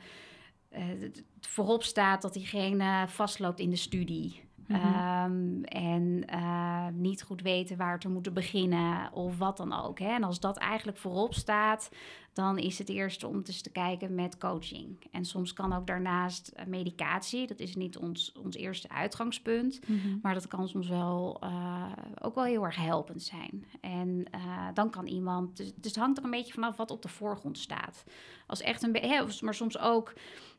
uh, 0.72 1.10
voorop 1.40 1.82
staat 1.82 2.22
dat 2.22 2.32
diegene 2.32 3.08
vastloopt 3.08 3.60
in 3.60 3.70
de 3.70 3.76
studie. 3.76 4.48
Mhm. 4.68 4.80
Ehm, 4.80 5.62
en 5.62 6.24
uh, 6.32 6.86
niet 6.92 7.22
goed 7.22 7.42
weten 7.42 7.76
waar 7.76 7.98
te 7.98 8.08
moeten 8.08 8.34
beginnen 8.34 9.12
of 9.12 9.38
wat 9.38 9.56
dan 9.56 9.72
ook. 9.72 9.98
Hè. 9.98 10.08
En 10.08 10.24
als 10.24 10.40
dat 10.40 10.56
eigenlijk 10.56 10.98
voorop 10.98 11.34
staat, 11.34 11.90
dan 12.32 12.58
is 12.58 12.78
het 12.78 12.88
eerst 12.88 13.24
om 13.24 13.42
dus 13.42 13.62
te 13.62 13.70
kijken 13.70 14.14
met 14.14 14.38
coaching. 14.38 15.06
En 15.10 15.24
soms 15.24 15.52
kan 15.52 15.72
ook 15.72 15.86
daarnaast 15.86 16.52
uh, 16.56 16.64
medicatie. 16.66 17.46
Dat 17.46 17.58
is 17.58 17.76
niet 17.76 17.96
ons, 17.96 18.32
ons 18.42 18.56
eerste 18.56 18.88
uitgangspunt. 18.88 19.80
Mhm. 19.88 20.18
Maar 20.22 20.34
dat 20.34 20.48
kan 20.48 20.68
soms 20.68 20.88
wel 20.88 21.40
uh, 21.44 21.92
ook 22.20 22.34
wel 22.34 22.44
heel 22.44 22.64
erg 22.64 22.76
helpend 22.76 23.22
zijn. 23.22 23.64
En 23.80 24.26
dan 24.74 24.90
kan 24.90 25.06
iemand. 25.06 25.56
Dus, 25.56 25.72
dus, 25.74 25.90
het 25.90 26.00
hangt 26.00 26.18
er 26.18 26.24
een 26.24 26.30
beetje 26.30 26.52
vanaf 26.52 26.76
wat 26.76 26.90
op 26.90 27.02
de 27.02 27.08
voorgrond 27.08 27.58
staat. 27.58 28.04
Als 28.46 28.60
echt 28.60 28.82
een. 28.82 28.96
Hè, 28.96 29.24
maar 29.40 29.54
soms 29.54 29.78
ook. 29.78 30.14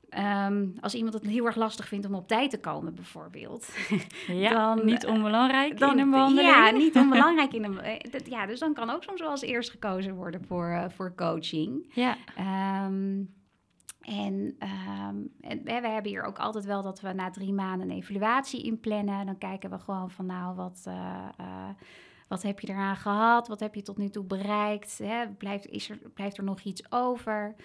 Ehm, 0.10 0.68
als 0.80 0.96
iemand 0.96 1.13
het 1.13 1.25
heel 1.25 1.46
erg 1.46 1.56
lastig 1.56 1.88
vindt 1.88 2.06
om 2.06 2.13
op 2.13 2.28
tijd 2.28 2.50
te 2.50 2.60
komen, 2.60 2.96
bijvoorbeeld. 2.96 3.70
Ja, 4.28 4.75
dan, 4.75 4.86
niet 4.86 5.04
eh, 5.04 5.13
onbelangrijk 5.13 5.80
dan, 5.80 5.92
in 5.92 6.00
een 6.00 6.10
behandeling. 6.10 6.50
Ja, 6.50 6.70
niet 6.86 6.96
onbelangrijk 6.96 7.54
in 7.54 7.63
een... 7.63 7.80
Eh, 7.80 8.25
ja, 8.25 8.46
dus 8.46 8.60
dan 8.60 8.74
kan 8.74 8.89
ook 8.89 9.04
soms 9.04 9.22
wel 9.22 9.30
als 9.30 9.42
eerst 9.42 9.70
gekozen 9.70 10.16
worden 10.16 10.46
voor, 10.46 10.70
uh, 10.70 10.86
voor 10.89 11.16
coaching. 11.16 11.92
Ja. 11.94 12.18
Um, 12.86 13.38
en, 14.01 14.56
um, 14.60 15.32
en 15.42 15.63
we 15.63 15.72
hebben 15.72 16.12
hier 16.12 16.24
ook 16.24 16.39
altijd 16.39 16.66
wel 16.66 16.82
dat 16.82 17.01
we 17.01 17.13
na 17.13 17.30
drie 17.30 17.54
maanden 17.54 17.89
een 17.89 17.96
evaluatie 17.96 18.63
inplannen. 18.63 19.25
Dan 19.25 19.38
kijken 19.38 19.70
we 19.70 19.80
gewoon 19.80 20.12
van 20.12 20.25
nou, 20.25 20.56
wat... 20.56 20.84
Uh, 20.88 21.70
wat 22.30 22.42
heb 22.42 22.60
je 22.60 22.70
eraan 22.70 22.96
gehad? 22.96 23.48
Wat 23.48 23.60
heb 23.60 23.75
je 23.75 23.82
tot 23.82 23.98
nu 23.98 24.10
toe 24.10 24.24
bereikt? 24.24 24.98
Hè? 24.98 25.28
Blijft, 25.28 25.66
is 25.66 25.89
er, 25.89 26.00
blijft 26.13 26.38
er 26.38 26.44
nog 26.44 26.62
iets 26.62 26.92
over? 26.92 27.56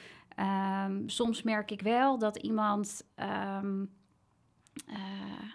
Um, 0.40 1.08
soms 1.08 1.42
merk 1.42 1.70
ik 1.70 1.80
wel 1.80 2.18
dat 2.18 2.36
iemand, 2.36 3.06
um, 3.16 3.90
uh, 4.88 5.50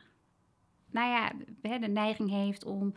nou 0.91 1.09
ja, 1.09 1.31
de 1.79 1.87
neiging 1.87 2.29
heeft 2.29 2.65
om, 2.65 2.93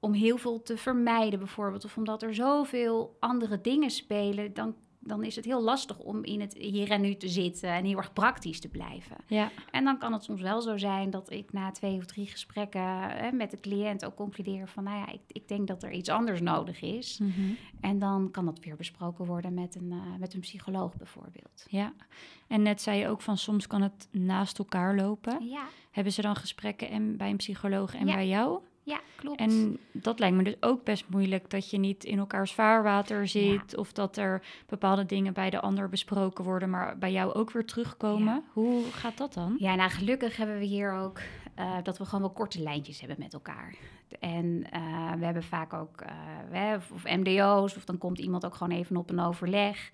om 0.00 0.12
heel 0.12 0.36
veel 0.36 0.62
te 0.62 0.76
vermijden, 0.76 1.38
bijvoorbeeld. 1.38 1.84
Of 1.84 1.96
omdat 1.96 2.22
er 2.22 2.34
zoveel 2.34 3.16
andere 3.20 3.60
dingen 3.60 3.90
spelen, 3.90 4.54
dan 4.54 4.74
dan 5.02 5.24
is 5.24 5.36
het 5.36 5.44
heel 5.44 5.62
lastig 5.62 5.98
om 5.98 6.24
in 6.24 6.40
het 6.40 6.54
hier 6.54 6.90
en 6.90 7.00
nu 7.00 7.14
te 7.14 7.28
zitten 7.28 7.70
en 7.70 7.84
heel 7.84 7.96
erg 7.96 8.12
praktisch 8.12 8.60
te 8.60 8.68
blijven. 8.68 9.16
Ja. 9.26 9.50
En 9.70 9.84
dan 9.84 9.98
kan 9.98 10.12
het 10.12 10.24
soms 10.24 10.40
wel 10.40 10.60
zo 10.60 10.76
zijn 10.76 11.10
dat 11.10 11.30
ik 11.30 11.52
na 11.52 11.70
twee 11.70 11.96
of 11.96 12.04
drie 12.04 12.26
gesprekken 12.26 12.82
hè, 13.00 13.32
met 13.32 13.50
de 13.50 13.60
cliënt 13.60 14.04
ook 14.04 14.14
concludeer 14.14 14.68
van, 14.68 14.84
nou 14.84 14.98
ja, 14.98 15.12
ik, 15.12 15.20
ik 15.26 15.48
denk 15.48 15.66
dat 15.66 15.82
er 15.82 15.90
iets 15.90 16.08
anders 16.08 16.40
nodig 16.40 16.82
is. 16.82 17.18
Mhm. 17.18 17.52
En 17.80 17.98
dan 17.98 18.30
kan 18.30 18.44
dat 18.44 18.58
weer 18.58 18.76
besproken 18.76 19.24
worden 19.24 19.54
met 19.54 19.74
een, 19.74 19.90
uh, 19.90 20.02
met 20.18 20.34
een 20.34 20.40
psycholoog 20.40 20.96
bijvoorbeeld. 20.96 21.64
Ja, 21.68 21.92
en 22.48 22.62
net 22.62 22.82
zei 22.82 22.98
je 22.98 23.08
ook 23.08 23.20
van 23.20 23.38
soms 23.38 23.66
kan 23.66 23.82
het 23.82 24.08
naast 24.10 24.58
elkaar 24.58 24.96
lopen. 24.96 25.46
Ja. 25.48 25.64
Hebben 25.90 26.12
ze 26.12 26.22
dan 26.22 26.36
gesprekken 26.36 26.90
en 26.90 27.16
bij 27.16 27.30
een 27.30 27.36
psycholoog 27.36 27.94
en 27.94 28.04
bij 28.04 28.28
jou? 28.28 28.60
Ja, 28.90 29.00
klopt. 29.16 29.40
En 29.40 29.78
dat 29.92 30.18
lijkt 30.18 30.36
me 30.36 30.42
dus 30.42 30.56
ook 30.60 30.84
best 30.84 31.04
moeilijk 31.08 31.50
dat 31.50 31.70
je 31.70 31.78
niet 31.78 32.04
in 32.04 32.18
elkaars 32.18 32.52
vaarwater 32.52 33.28
zit 33.28 33.76
of 33.76 33.92
dat 33.92 34.16
er 34.16 34.42
bepaalde 34.68 35.06
dingen 35.06 35.32
bij 35.32 35.50
de 35.50 35.60
ander 35.60 35.88
besproken 35.88 36.44
worden, 36.44 36.70
maar 36.70 36.98
bij 36.98 37.12
jou 37.12 37.32
ook 37.32 37.50
weer 37.50 37.64
terugkomen. 37.64 38.44
Hoe 38.52 38.84
gaat 38.92 39.18
dat 39.18 39.34
dan? 39.34 39.54
Ja, 39.58 39.74
nou 39.74 39.90
gelukkig 39.90 40.36
hebben 40.36 40.58
we 40.58 40.64
hier 40.64 40.92
ook 40.92 41.20
uh, 41.60 41.76
dat 41.82 41.98
we 41.98 42.04
gewoon 42.04 42.20
wel 42.20 42.30
korte 42.30 42.62
lijntjes 42.62 43.00
hebben 43.00 43.18
met 43.18 43.32
elkaar. 43.32 43.74
En 44.20 44.44
uh, 44.74 45.12
we 45.12 45.24
hebben 45.24 45.42
vaak 45.42 45.72
ook 45.72 46.02
uh, 46.52 46.74
of 46.92 47.04
MDO's, 47.04 47.76
of 47.76 47.84
dan 47.84 47.98
komt 47.98 48.18
iemand 48.18 48.44
ook 48.44 48.54
gewoon 48.54 48.78
even 48.78 48.96
op 48.96 49.10
een 49.10 49.20
overleg. 49.20 49.90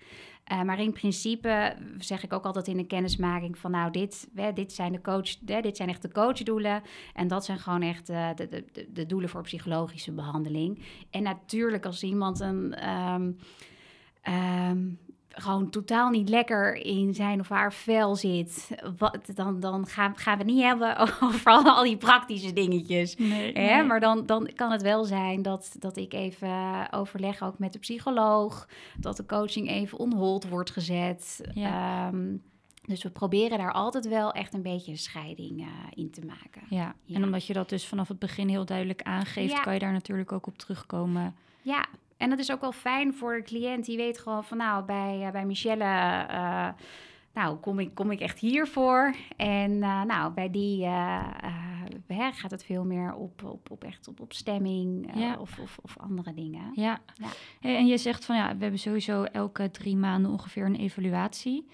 Maar 0.65 0.79
in 0.79 0.93
principe 0.93 1.75
zeg 1.97 2.23
ik 2.23 2.33
ook 2.33 2.45
altijd 2.45 2.67
in 2.67 2.77
de 2.77 2.85
kennismaking 2.85 3.57
van 3.57 3.71
nou, 3.71 3.91
dit, 3.91 4.29
dit 4.53 4.73
zijn 4.73 4.91
de 4.91 5.01
coach, 5.01 5.37
dit 5.37 5.77
zijn 5.77 5.89
echt 5.89 6.01
de 6.01 6.11
coachdoelen. 6.11 6.81
En 7.13 7.27
dat 7.27 7.45
zijn 7.45 7.59
gewoon 7.59 7.81
echt 7.81 8.07
de, 8.07 8.33
de, 8.35 8.65
de, 8.71 8.91
de 8.93 9.05
doelen 9.05 9.29
voor 9.29 9.41
psychologische 9.41 10.11
behandeling. 10.11 10.83
En 11.09 11.23
natuurlijk 11.23 11.85
als 11.85 12.03
iemand 12.03 12.39
een. 12.39 12.89
Um, 12.89 13.37
um, 14.23 14.99
gewoon 15.37 15.69
totaal 15.69 16.09
niet 16.09 16.29
lekker 16.29 16.73
in 16.73 17.13
zijn 17.13 17.39
of 17.39 17.49
haar 17.49 17.73
vel 17.73 18.15
zit, 18.15 18.69
wat, 18.97 19.17
dan, 19.33 19.59
dan 19.59 19.87
gaan, 19.87 20.17
gaan 20.17 20.37
we 20.37 20.43
niet 20.43 20.61
hebben 20.61 20.97
over 21.21 21.51
al, 21.51 21.83
die 21.83 21.97
praktische 21.97 22.53
dingetjes. 22.53 23.15
Nee, 23.15 23.53
hè? 23.53 23.83
Maar 23.83 23.99
dan, 23.99 24.25
dan 24.25 24.49
kan 24.55 24.71
het 24.71 24.81
wel 24.81 25.03
zijn 25.03 25.41
dat, 25.41 25.75
dat 25.79 25.97
ik 25.97 26.13
even 26.13 26.87
overleg 26.91 27.43
ook 27.43 27.59
met 27.59 27.73
de 27.73 27.79
psycholoog, 27.79 28.67
dat 28.97 29.17
de 29.17 29.25
coaching 29.25 29.69
even 29.69 29.97
on 29.97 30.13
hold 30.13 30.49
wordt 30.49 30.71
gezet. 30.71 31.41
Ja. 31.53 32.07
Ehm, 32.07 32.35
dus 32.81 33.03
we 33.03 33.09
proberen 33.09 33.57
daar 33.57 33.73
altijd 33.73 34.07
wel 34.07 34.31
echt 34.31 34.53
een 34.53 34.61
beetje 34.61 34.91
een 34.91 34.97
scheiding 34.97 35.61
uh, 35.61 35.67
in 35.93 36.11
te 36.11 36.25
maken. 36.25 36.61
Ja. 36.69 36.95
ja. 37.03 37.15
en 37.15 37.23
omdat 37.23 37.45
je 37.45 37.53
dat 37.53 37.69
dus 37.69 37.85
vanaf 37.85 38.07
het 38.07 38.19
begin 38.19 38.47
heel 38.47 38.65
duidelijk 38.65 39.01
aangeeft, 39.01 39.59
kan 39.59 39.73
je 39.73 39.79
daar 39.79 39.91
natuurlijk 39.91 40.31
ook 40.31 40.47
op 40.47 40.57
terugkomen. 40.57 41.35
Ja, 41.61 41.85
en 42.17 42.29
dat 42.29 42.39
is 42.39 42.51
ook 42.51 42.61
wel 42.61 42.71
fijn 42.71 43.13
voor 43.13 43.35
de 43.35 43.43
cliënt. 43.43 43.85
Die 43.85 43.97
weet 43.97 44.19
gewoon 44.19 44.43
van 44.43 44.57
nou, 44.57 44.85
bij, 44.85 45.21
uh, 45.25 45.31
bij 45.31 45.45
Michelle... 45.45 46.25
Uh, 46.31 46.69
nou, 47.33 47.57
kom 47.57 47.79
ik, 47.79 47.95
kom 47.95 48.11
ik 48.11 48.19
echt 48.19 48.39
hiervoor? 48.39 49.15
En 49.35 49.71
uh, 49.71 50.03
nou, 50.03 50.33
bij 50.33 50.49
die 50.49 50.87
hè, 52.13 52.31
gaat 52.31 52.51
het 52.51 52.63
veel 52.63 52.85
meer 52.85 53.13
op, 53.13 53.43
op, 53.43 53.71
op 53.71 53.83
echt 53.83 54.07
op, 54.07 54.19
op 54.19 54.33
stemming 54.33 55.11
ja. 55.15 55.37
of, 55.39 55.59
of, 55.59 55.77
of, 55.81 55.97
andere 55.97 56.33
dingen. 56.33 56.71
Ja. 56.73 56.99
ja. 57.13 57.27
En 57.61 57.87
je 57.87 57.97
zegt 57.97 58.25
van 58.25 58.35
ja, 58.35 58.55
we 58.55 58.61
hebben 58.61 58.79
sowieso 58.79 59.23
elke 59.23 59.71
drie 59.71 59.95
maanden 59.95 60.31
ongeveer 60.31 60.65
een 60.65 60.75
evaluatie. 60.75 61.67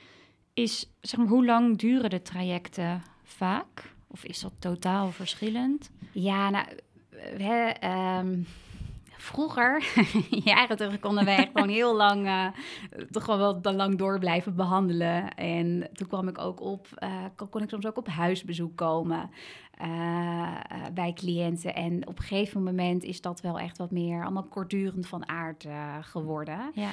Is, 0.53 0.89
zeg 1.01 1.19
maar, 1.19 1.27
hoe 1.27 1.45
lang 1.45 1.77
duren 1.77 2.09
de 2.09 2.21
trajecten 2.21 3.01
vaak? 3.23 3.93
Of 4.07 4.23
is 4.23 4.39
dat 4.39 4.53
totaal 4.59 5.11
verschillend? 5.11 5.91
Ja, 6.11 6.49
nou, 6.49 6.65
we, 7.09 7.75
um, 8.19 8.45
vroeger, 9.23 9.83
jaren 10.49 10.77
terug, 10.77 10.99
konden 10.99 11.25
wij 11.25 11.49
gewoon 11.53 11.69
heel 11.69 11.95
lang, 12.05 12.25
uh, 12.25 12.47
toch 13.11 13.25
wel 13.25 13.61
wel 13.61 13.73
lang 13.73 13.97
door 13.97 14.19
blijven 14.19 14.55
behandelen. 14.55 15.35
En 15.35 15.89
toen 15.93 16.07
kwam 16.07 16.27
ik 16.27 16.37
ook 16.37 16.61
op, 16.61 16.87
uh, 17.03 17.09
kon 17.49 17.61
ik 17.61 17.69
soms 17.69 17.85
ook 17.85 17.97
op 17.97 18.07
huisbezoek 18.07 18.75
komen 18.75 19.29
uh, 19.81 20.57
bij 20.93 21.13
cliënten. 21.13 21.75
En 21.75 22.07
op 22.07 22.17
een 22.17 22.23
gegeven 22.23 22.63
moment 22.63 23.03
is 23.03 23.21
dat 23.21 23.41
wel 23.41 23.59
echt 23.59 23.77
wat 23.77 23.91
meer 23.91 24.23
allemaal 24.23 24.47
kortdurend 24.47 25.07
van 25.07 25.27
aard 25.27 25.67
geworden. 26.01 26.71
Ja. 26.73 26.91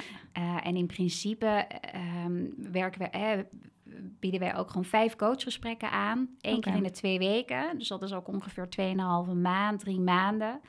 en 0.63 0.75
in 0.75 0.87
principe 0.87 1.67
um, 2.25 2.53
werken 2.71 3.01
we 3.01 3.45
bieden 4.19 4.39
wij 4.39 4.55
ook 4.55 4.67
gewoon 4.67 4.85
vijf 4.85 5.15
coachgesprekken 5.15 5.91
aan. 5.91 6.29
Eén 6.41 6.61
keer 6.61 6.75
in 6.75 6.83
de 6.83 6.91
twee 6.91 7.19
weken. 7.19 7.77
Dus 7.77 7.87
dat 7.87 8.01
is 8.01 8.13
ook 8.13 8.27
ongeveer 8.27 8.67
2,5 8.79 9.41
maand, 9.41 9.79
drie 9.79 9.99
maanden. 9.99 10.61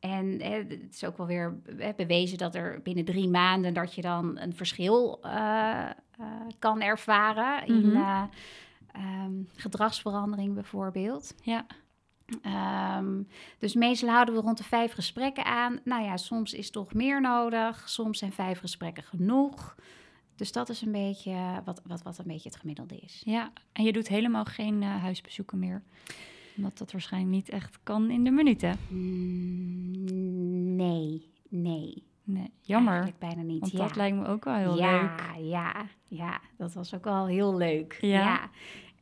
En 0.00 0.40
hè, 0.42 0.54
het 0.54 0.94
is 0.94 1.04
ook 1.04 1.16
wel 1.16 1.26
weer 1.26 1.60
hè, 1.76 1.92
bewezen 1.96 2.38
dat 2.38 2.54
er 2.54 2.80
binnen 2.82 3.04
drie 3.04 3.28
maanden 3.28 3.74
dat 3.74 3.94
je 3.94 4.02
dan 4.02 4.38
een 4.38 4.54
verschil 4.54 5.20
uh, 5.24 5.30
uh, 6.20 6.26
kan 6.58 6.80
ervaren 6.80 7.66
in, 7.66 7.84
uh, 7.84 8.22
Ehm, 8.98 9.32
gedragsverandering 9.54 10.54
bijvoorbeeld. 10.54 11.34
Ja. 11.42 11.66
Ehm, 12.42 13.22
dus 13.58 13.74
meestal 13.74 14.08
houden 14.08 14.34
we 14.34 14.40
rond 14.40 14.58
de 14.58 14.64
vijf 14.64 14.92
gesprekken 14.92 15.44
aan. 15.44 15.80
Nou 15.84 16.02
ja, 16.04 16.16
soms 16.16 16.52
is 16.52 16.70
toch 16.70 16.94
meer 16.94 17.20
nodig. 17.20 17.88
Soms 17.88 18.18
zijn 18.18 18.32
vijf 18.32 18.58
gesprekken 18.58 19.02
genoeg. 19.02 19.74
Dus 20.36 20.52
dat 20.52 20.68
is 20.68 20.80
een 20.80 20.92
beetje 20.92 21.62
wat, 21.64 21.80
wat, 21.86 22.02
wat 22.02 22.18
een 22.18 22.26
beetje 22.26 22.48
het 22.48 22.58
gemiddelde 22.58 22.96
is. 22.96 23.22
Ja, 23.24 23.52
en 23.72 23.84
je 23.84 23.92
doet 23.92 24.08
helemaal 24.08 24.44
geen 24.44 24.82
huisbezoeken 24.82 25.58
meer? 25.58 25.82
Omdat 26.58 26.78
dat 26.78 26.92
waarschijnlijk 26.92 27.34
niet 27.34 27.48
echt 27.48 27.78
kan 27.82 28.10
in 28.10 28.24
de 28.24 28.30
minuten. 28.30 28.76
Mm, 28.88 30.76
nee, 30.76 31.30
nee. 31.48 32.06
Nee, 32.24 32.52
jammer. 32.60 32.92
Eigenlijk 32.92 33.18
bijna 33.18 33.42
niet. 33.42 33.60
Want 33.60 33.72
ja. 33.72 33.78
dat 33.78 33.96
lijkt 33.96 34.16
me 34.16 34.26
ook 34.26 34.44
wel 34.44 34.54
heel 34.54 34.76
ja, 34.76 35.00
leuk. 35.00 35.44
Ja, 35.44 35.86
ja, 36.08 36.40
dat 36.56 36.74
was 36.74 36.94
ook 36.94 37.04
wel 37.04 37.26
heel 37.26 37.56
leuk. 37.56 37.98
Ja. 38.00 38.08
ja. 38.08 38.50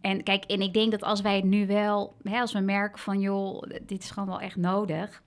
En 0.01 0.23
kijk, 0.23 0.45
en 0.45 0.61
ik 0.61 0.73
denk 0.73 0.91
dat 0.91 1.03
als 1.03 1.21
wij 1.21 1.37
het 1.37 1.45
nu 1.45 1.67
wel, 1.67 2.17
hè, 2.23 2.41
als 2.41 2.53
we 2.53 2.61
merken 2.61 2.99
van 2.99 3.21
joh, 3.21 3.63
dit 3.87 4.03
is 4.03 4.11
gewoon 4.11 4.29
wel 4.29 4.41
echt 4.41 4.57
nodig, 4.57 5.23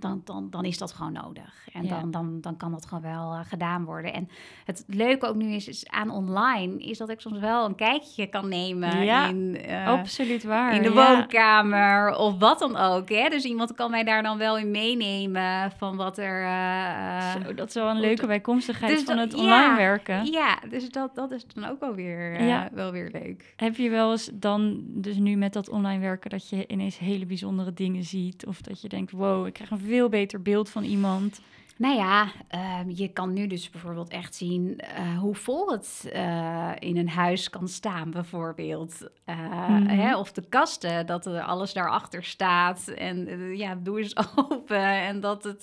dan, 0.00 0.20
dan, 0.24 0.50
dan 0.50 0.64
is 0.64 0.78
dat 0.78 0.92
gewoon 0.92 1.12
nodig. 1.12 1.68
En 1.72 1.84
Ja. 1.84 1.88
dan, 2.00 2.10
dan, 2.10 2.40
dan 2.40 2.56
kan 2.56 2.70
dat 2.70 2.86
gewoon 2.86 3.02
wel 3.02 3.32
eh, 3.32 3.40
gedaan 3.44 3.84
worden. 3.84 4.12
En 4.12 4.28
het 4.64 4.84
leuke 4.86 5.26
ook 5.26 5.34
nu 5.34 5.52
is, 5.52 5.68
is 5.68 5.88
aan 5.88 6.10
online, 6.10 6.78
is 6.78 6.98
dat 6.98 7.08
ik 7.08 7.20
soms 7.20 7.38
wel 7.38 7.64
een 7.64 7.74
kijkje 7.74 8.26
kan 8.26 8.48
nemen 8.48 9.04
Ja, 9.04 9.26
in, 9.28 9.56
eh, 9.56 9.86
Absoluut 9.86 10.44
waar. 10.44 10.74
in 10.74 10.82
de 10.82 10.92
ja. 10.92 11.16
woonkamer 11.16 12.16
of 12.16 12.38
wat 12.38 12.58
dan 12.58 12.76
ook. 12.76 13.08
Hè? 13.08 13.28
Dus 13.28 13.44
iemand 13.44 13.74
kan 13.74 13.90
mij 13.90 14.04
daar 14.04 14.22
dan 14.22 14.38
wel 14.38 14.58
in 14.58 14.70
meenemen 14.70 15.70
van 15.76 15.96
wat 15.96 16.18
er... 16.18 16.44
eh, 16.44 17.32
Zo, 17.32 17.54
dat 17.54 17.68
is 17.68 17.74
wel 17.74 17.88
een 17.88 18.00
leuke 18.00 18.26
bijkomstigheid 18.26 18.92
Dus 18.96 19.02
van 19.04 19.16
dat- 19.16 19.24
het 19.32 19.40
online 19.40 19.54
ja, 19.70 19.76
werken. 19.76 20.24
Ja, 20.26 20.58
dus 20.70 20.88
dat, 20.90 21.14
dat 21.14 21.30
is 21.30 21.46
dan 21.46 21.64
ook 21.70 21.80
wel 21.80 21.94
weer, 21.94 22.42
Ja. 22.42 22.68
wel 22.72 22.92
weer 22.92 23.08
leuk. 23.12 23.52
Heb 23.56 23.76
je 23.76 23.90
wel 23.90 24.10
eens 24.10 24.30
dan, 24.32 24.82
dus 24.86 25.16
nu 25.16 25.36
met 25.36 25.52
dat 25.52 25.68
online 25.68 26.00
werken, 26.00 26.30
dat 26.30 26.48
je 26.48 26.66
ineens 26.66 26.98
hele 26.98 27.26
bijzondere 27.26 27.72
dingen 27.72 28.02
ziet? 28.04 28.46
Of 28.46 28.60
dat 28.60 28.80
je 28.80 28.88
denkt, 28.88 29.10
wow, 29.12 29.46
ik 29.46 29.52
krijg 29.52 29.70
een 29.70 29.83
veel 29.86 30.08
beter 30.08 30.42
beeld 30.42 30.70
van 30.70 30.82
iemand. 30.84 31.40
Nou 31.76 31.96
ja, 31.96 32.26
ehm, 32.48 32.90
je 32.90 33.08
kan 33.08 33.32
nu 33.32 33.46
dus 33.46 33.70
bijvoorbeeld 33.70 34.08
echt 34.08 34.34
zien 34.34 34.78
eh, 34.78 35.18
hoe 35.18 35.34
vol 35.34 35.70
het 35.72 36.08
eh, 36.12 36.70
in 36.78 36.96
een 36.96 37.08
huis 37.08 37.50
kan 37.50 37.68
staan, 37.68 38.10
bijvoorbeeld. 38.10 39.08
Eh, 39.24 39.68
Mhm. 39.68 39.86
hè, 39.86 40.16
of 40.16 40.32
de 40.32 40.48
kasten, 40.48 41.06
dat 41.06 41.26
er 41.26 41.42
alles 41.42 41.72
daarachter 41.72 42.24
staat. 42.24 42.88
En 42.88 43.28
ja, 43.56 43.74
doe 43.74 43.98
eens 43.98 44.16
open. 44.36 44.84
En 45.02 45.20
dat 45.20 45.44
het, 45.44 45.62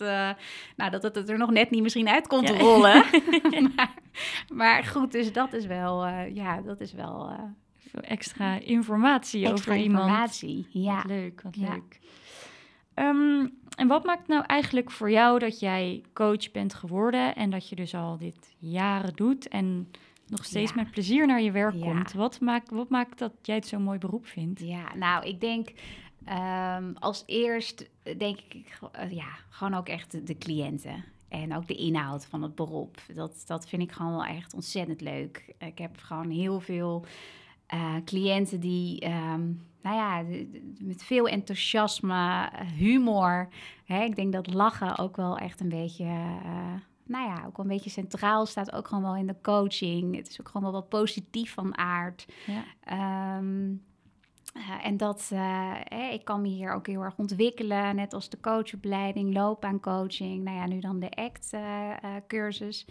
nou, 0.75 0.91
dat 0.91 1.03
het 1.03 1.29
er 1.29 1.37
nog 1.37 1.51
net 1.51 1.69
niet 1.69 1.81
misschien 1.81 2.09
uit 2.09 2.27
Ja. 2.41 2.57
rollen. 2.57 3.03
maar, 3.75 3.93
maar 4.53 4.83
goed, 4.83 5.11
dus 5.11 5.33
dat 5.33 5.53
is 5.53 5.65
wel, 5.65 6.07
ja, 6.33 6.61
dat 6.61 6.79
is 6.81 6.93
wel 6.93 7.31
extra 8.01 8.59
informatie 8.59 9.45
extra 9.47 9.71
over 9.73 9.83
iemand. 9.83 10.03
informatie. 10.03 10.67
Ja. 10.69 10.95
Wat 10.95 11.05
leuk, 11.05 11.41
wat 11.41 11.55
Ja. 11.55 11.69
leuk. 11.73 11.99
Ehm, 12.93 13.47
en 13.75 13.87
wat 13.87 14.03
maakt 14.03 14.27
nou 14.27 14.43
eigenlijk 14.47 14.91
voor 14.91 15.11
jou 15.11 15.39
dat 15.39 15.59
jij 15.59 16.03
coach 16.13 16.51
bent 16.51 16.73
geworden 16.73 17.35
en 17.35 17.49
dat 17.49 17.69
je 17.69 17.75
dus 17.75 17.95
al 17.95 18.17
dit 18.17 18.55
jaren 18.57 19.13
doet 19.15 19.47
en 19.47 19.91
nog 20.27 20.45
steeds 20.45 20.73
Ja. 20.73 20.81
met 20.81 20.91
plezier 20.91 21.27
naar 21.27 21.41
je 21.41 21.51
werk 21.51 21.75
Ja. 21.75 21.81
komt? 21.91 22.13
Wat 22.13 22.39
maakt, 22.39 22.69
wat 22.69 22.89
maakt 22.89 23.19
dat 23.19 23.33
jij 23.41 23.55
het 23.55 23.67
zo'n 23.67 23.83
mooi 23.83 23.97
beroep 23.99 24.27
vindt? 24.27 24.59
Ja, 24.59 24.95
nou, 24.95 25.25
ik 25.25 25.41
denk 25.41 25.71
ehm, 26.25 26.91
als 26.99 27.23
eerst 27.25 27.89
denk 28.17 28.39
ik 28.39 28.79
eh, 28.91 29.11
ja, 29.11 29.27
gewoon 29.49 29.73
ook 29.73 29.87
echt 29.87 30.11
de, 30.11 30.23
de 30.23 30.37
cliënten. 30.37 31.03
En 31.29 31.55
ook 31.55 31.67
de 31.67 31.75
inhoud 31.75 32.25
van 32.25 32.41
het 32.41 32.55
beroep. 32.55 32.97
Dat, 33.13 33.43
dat 33.45 33.69
vind 33.69 33.81
ik 33.81 33.91
gewoon 33.91 34.11
wel 34.11 34.25
echt 34.25 34.53
ontzettend 34.53 35.01
leuk. 35.01 35.53
Ik 35.57 35.77
heb 35.77 35.97
gewoon 35.97 36.29
heel 36.29 36.59
veel 36.59 37.05
eh, 37.65 37.95
cliënten 38.05 38.59
die, 38.59 38.99
ehm, 38.99 39.51
nou 39.81 39.95
ja, 39.95 40.23
met 40.79 41.03
veel 41.03 41.27
enthousiasme, 41.27 42.49
humor. 42.77 43.47
Hè, 43.85 44.03
ik 44.03 44.15
denk 44.15 44.33
dat 44.33 44.53
lachen 44.53 44.97
ook 44.97 45.15
wel 45.15 45.37
echt 45.37 45.59
een 45.59 45.69
beetje, 45.69 46.03
eh, 46.03 46.73
nou 47.05 47.27
ja, 47.27 47.43
ook 47.45 47.57
wel 47.57 47.65
een 47.65 47.71
beetje 47.71 47.89
centraal 47.89 48.45
staat. 48.45 48.71
Ook 48.71 48.87
gewoon 48.87 49.03
wel 49.03 49.15
in 49.15 49.27
de 49.27 49.41
coaching. 49.41 50.15
Het 50.15 50.29
is 50.29 50.39
ook 50.39 50.47
gewoon 50.47 50.71
wel 50.71 50.81
wat 50.81 50.89
positief 50.89 51.53
van 51.53 51.77
aard. 51.77 52.25
Ja. 52.45 52.63
Ehm, 52.83 53.73
eh, 54.53 54.85
en 54.85 54.97
dat, 54.97 55.29
eh, 55.33 56.11
ik 56.11 56.25
kan 56.25 56.41
me 56.41 56.47
hier 56.47 56.73
ook 56.73 56.87
heel 56.87 57.01
erg 57.01 57.17
ontwikkelen, 57.17 57.95
net 57.95 58.13
als 58.13 58.29
de 58.29 58.39
coachopleiding, 58.39 59.33
loopbaancoaching, 59.33 60.43
nou 60.43 60.57
ja, 60.57 60.67
nu 60.67 60.79
dan 60.79 60.99
de 60.99 61.09
ACT-cursus. 61.15 62.85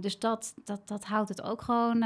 dus 0.00 0.18
dat, 0.18 0.54
dat, 0.64 0.88
dat 0.88 1.04
houdt 1.04 1.28
het 1.28 1.42
ook 1.42 1.62
gewoon, 1.62 2.04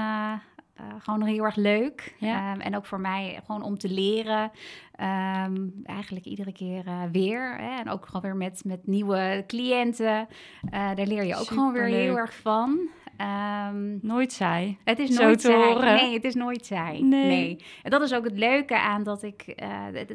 eh, 0.82 0.88
gewoon 0.98 1.22
heel 1.22 1.44
erg 1.44 1.56
leuk. 1.56 2.14
Ja. 2.18 2.52
Ehm, 2.52 2.60
en 2.60 2.76
ook 2.76 2.86
voor 2.86 3.00
mij 3.00 3.40
gewoon 3.46 3.62
om 3.62 3.78
te 3.78 3.88
leren, 3.88 4.50
ehm, 4.94 5.66
eigenlijk 5.84 6.24
iedere 6.26 6.52
keer 6.52 6.86
eh, 6.86 7.02
weer. 7.12 7.56
Hè, 7.56 7.78
en 7.80 7.88
ook 7.90 8.06
gewoon 8.06 8.22
weer 8.22 8.36
met, 8.36 8.62
met 8.64 8.86
nieuwe 8.86 9.44
cliënten. 9.46 10.28
Eh, 10.70 10.94
daar 10.94 11.06
leer 11.06 11.24
je 11.24 11.36
ook 11.36 11.46
gewoon 11.46 11.72
weer 11.72 11.84
heel 11.84 12.16
erg 12.16 12.34
van. 12.34 12.88
Ehm, 13.16 14.06
Nooit 14.06 14.32
saai. 14.32 14.78
het 14.84 14.98
is 14.98 15.10
Zo 15.14 15.22
nooit 15.22 15.40
te 15.40 15.46
saai. 15.46 15.72
horen. 15.72 15.94
Nee, 15.94 16.14
het 16.14 16.24
is 16.24 16.34
nooit 16.34 16.66
saai. 16.66 17.02
Nee. 17.02 17.26
Nee. 17.26 17.64
En 17.82 17.90
dat 17.90 18.02
is 18.02 18.14
ook 18.14 18.24
het 18.24 18.38
leuke 18.38 18.78
aan 18.78 19.02
dat 19.02 19.22
ik, 19.22 19.44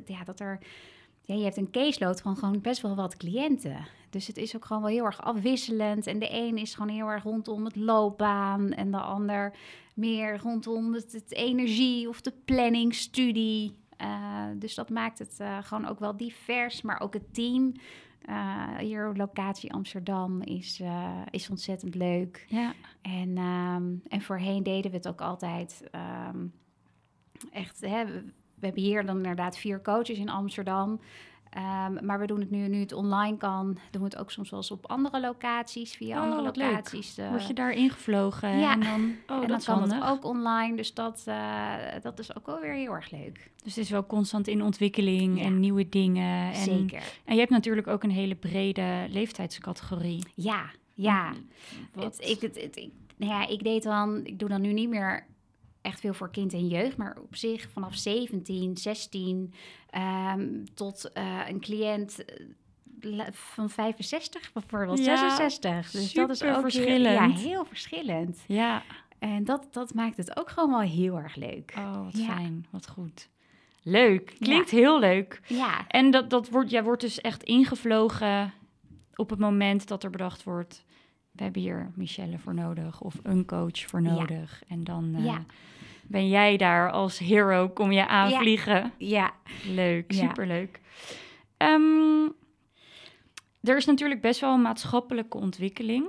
ja, 0.06 0.24
dat 0.26 0.40
er, 0.40 0.60
ja, 1.28 1.36
je 1.36 1.44
hebt 1.44 1.58
een 1.58 1.72
caseload 1.72 2.22
van 2.22 2.38
gewoon 2.38 2.62
best 2.62 2.82
wel 2.82 2.96
wat 2.96 3.18
cliënten. 3.18 3.88
Dus 4.10 4.28
het 4.28 4.38
is 4.38 4.56
ook 4.56 4.66
gewoon 4.66 4.82
wel 4.82 4.92
heel 4.92 5.06
erg 5.06 5.22
afwisselend. 5.22 6.08
En 6.08 6.20
de 6.20 6.28
een 6.32 6.58
is 6.58 6.76
gewoon 6.76 6.96
heel 6.96 7.08
erg 7.08 7.24
rondom 7.24 7.66
het 7.66 7.76
loopbaan 7.76 8.72
en 8.72 8.92
de 8.92 9.00
ander 9.00 9.54
meer 9.94 10.38
rondom 10.38 10.94
het, 10.94 11.12
het 11.12 11.34
energie 11.34 12.10
of 12.10 12.22
de 12.22 12.34
planning, 12.46 12.96
studie. 12.96 13.76
Eh, 13.98 14.46
dus 14.56 14.76
dat 14.76 14.90
maakt 14.90 15.20
het 15.20 15.40
eh, 15.40 15.58
gewoon 15.62 15.88
ook 15.88 16.00
wel 16.00 16.18
divers, 16.18 16.82
maar 16.82 17.00
ook 17.00 17.14
het 17.14 17.34
team. 17.34 17.74
eh, 18.22 18.78
hier 18.78 19.12
locatie 19.16 19.74
Amsterdam 19.74 20.42
is, 20.42 20.82
is 21.30 21.50
ontzettend 21.50 21.96
leuk. 21.96 22.46
Ja. 22.50 22.74
En, 23.02 23.38
ehm, 23.38 23.94
en 24.08 24.22
voorheen 24.22 24.64
deden 24.64 24.92
we 24.92 24.98
het 24.98 25.08
ook 25.08 25.22
altijd 25.22 25.84
ehm, 25.92 26.46
echt. 27.52 27.82
Hè, 27.82 28.06
we, 28.60 28.66
hebben 28.66 28.84
hier 28.84 29.06
dan 29.06 29.18
inderdaad 29.18 29.58
vier 29.58 29.82
coaches 29.82 30.18
in 30.18 30.30
Amsterdam. 30.30 31.00
Ehm, 31.50 32.06
maar 32.06 32.20
we 32.20 32.28
doen 32.28 32.40
het 32.40 32.50
nu, 32.52 32.68
nu 32.68 32.80
het 32.80 32.94
online 32.94 33.38
kan, 33.38 33.78
doen 33.92 34.02
we 34.02 34.08
het 34.08 34.18
ook 34.18 34.32
soms 34.32 34.50
wel 34.50 34.60
eens 34.60 34.72
op 34.72 34.86
andere 34.86 35.20
locaties, 35.20 35.96
via 35.96 36.18
Oh, 36.18 36.24
andere 36.24 36.42
locaties. 36.42 37.18
eh, 37.18 37.30
Word 37.30 37.48
je 37.48 37.54
daar 37.54 37.72
ingevlogen 37.72 38.58
ja. 38.58 38.72
en 38.74 38.80
dan, 38.80 39.16
oh, 39.38 39.44
en 39.44 39.48
dat 39.50 39.66
dan 39.66 39.76
kan 39.76 39.90
handig. 39.90 40.00
het 40.00 40.10
ook 40.18 40.26
online, 40.26 40.76
dus 40.76 40.94
dat, 40.94 41.24
eh, 41.26 41.74
dat 42.02 42.20
is 42.20 42.36
ook 42.38 42.46
wel 42.46 42.60
weer 42.60 42.74
heel 42.74 42.92
erg 42.94 43.12
leuk. 43.12 43.52
Dus 43.64 43.76
het 43.76 43.84
is 43.84 43.90
wel 43.90 44.06
constant 44.06 44.48
in 44.48 44.62
ontwikkeling 44.64 45.40
Ja. 45.40 45.46
en 45.46 45.60
nieuwe 45.60 45.90
dingen. 45.90 46.48
En, 46.54 46.56
Zeker. 46.64 47.04
En 47.26 47.34
je 47.34 47.40
hebt 47.40 47.52
natuurlijk 47.52 47.88
ook 47.88 48.04
een 48.04 48.12
hele 48.12 48.36
brede 48.36 49.06
leeftijdscategorie. 49.10 50.24
Ja, 50.36 50.66
ja. 50.94 51.34
Wat? 51.94 52.04
Het, 52.04 52.30
ik, 52.30 52.42
het, 52.42 52.62
het- 52.62 52.76
ik, 52.78 52.92
nou 53.18 53.32
ja, 53.32 53.48
ik 53.48 53.64
deed 53.64 53.84
dan, 53.84 54.22
ik 54.26 54.40
doe 54.40 54.50
dan 54.50 54.62
nu 54.62 54.74
niet 54.74 54.90
meer 54.90 55.26
echt 55.88 56.00
veel 56.00 56.14
voor 56.14 56.32
kind 56.32 56.54
en 56.54 56.68
jeugd, 56.68 56.98
maar 56.98 57.18
op 57.22 57.36
zich 57.36 57.70
vanaf 57.70 57.96
17, 57.96 58.78
16 58.78 59.54
ehm, 59.90 60.64
tot 60.74 61.12
eh, 61.14 61.40
een 61.48 61.60
cliënt 61.60 62.26
eh, 62.26 63.22
van 63.32 63.70
65 63.70 64.54
bijvoorbeeld, 64.54 65.06
Ja, 65.06 65.18
66. 65.18 65.92
Dus 65.92 66.14
dat 66.14 66.30
is 66.30 66.44
ook 66.44 66.50
heel- 66.52 66.62
verschillend. 66.62 67.04
ja, 67.04 67.30
heel 67.30 67.66
verschillend. 67.66 68.44
Ja, 68.48 68.84
En 69.20 69.44
dat, 69.44 69.68
dat 69.72 69.94
maakt 69.94 70.18
het 70.18 70.38
ook 70.40 70.50
gewoon 70.50 70.70
wel 70.70 70.80
heel 70.80 71.18
erg 71.18 71.36
leuk. 71.36 71.74
oh, 71.78 72.04
wat 72.04 72.18
Ja. 72.18 72.26
fijn, 72.36 72.66
wat 72.70 72.88
goed. 72.90 73.30
Leuk, 73.84 74.36
klinkt 74.40 74.70
heel 74.70 75.00
leuk. 75.00 75.42
Ja, 75.48 75.88
En 75.88 76.12
dat, 76.12 76.30
dat 76.30 76.50
wordt, 76.50 76.70
jij 76.70 76.84
wordt 76.84 77.02
dus 77.02 77.22
echt 77.22 77.44
ingevlogen 77.44 78.54
op 79.16 79.30
het 79.30 79.40
moment 79.40 79.88
dat 79.88 80.04
er 80.04 80.10
bedacht 80.10 80.44
wordt... 80.44 80.84
we 81.32 81.44
hebben 81.44 81.62
hier 81.62 81.92
Michelle 81.96 82.38
voor 82.38 82.54
nodig 82.54 83.02
of 83.02 83.16
een 83.24 83.46
coach 83.46 83.80
voor 83.86 84.02
Ja. 84.02 84.14
nodig. 84.14 84.64
En 84.68 84.84
dan 84.84 85.16
eh, 85.16 85.26
Ja. 85.26 85.44
Ben 86.08 86.28
jij 86.30 86.58
daar 86.58 86.92
als 86.92 87.18
hero, 87.20 87.70
kom 87.70 87.92
je 87.92 88.08
aanvliegen. 88.08 88.92
ja, 88.98 89.34
Leuk, 89.74 90.12
Ja. 90.12 90.28
superleuk. 90.28 90.80
Ehm, 91.58 92.26
er 93.62 93.78
is 93.78 93.86
natuurlijk 93.86 94.22
best 94.22 94.40
wel 94.40 94.54
een 94.54 94.62
maatschappelijke 94.62 95.38
ontwikkeling. 95.38 96.06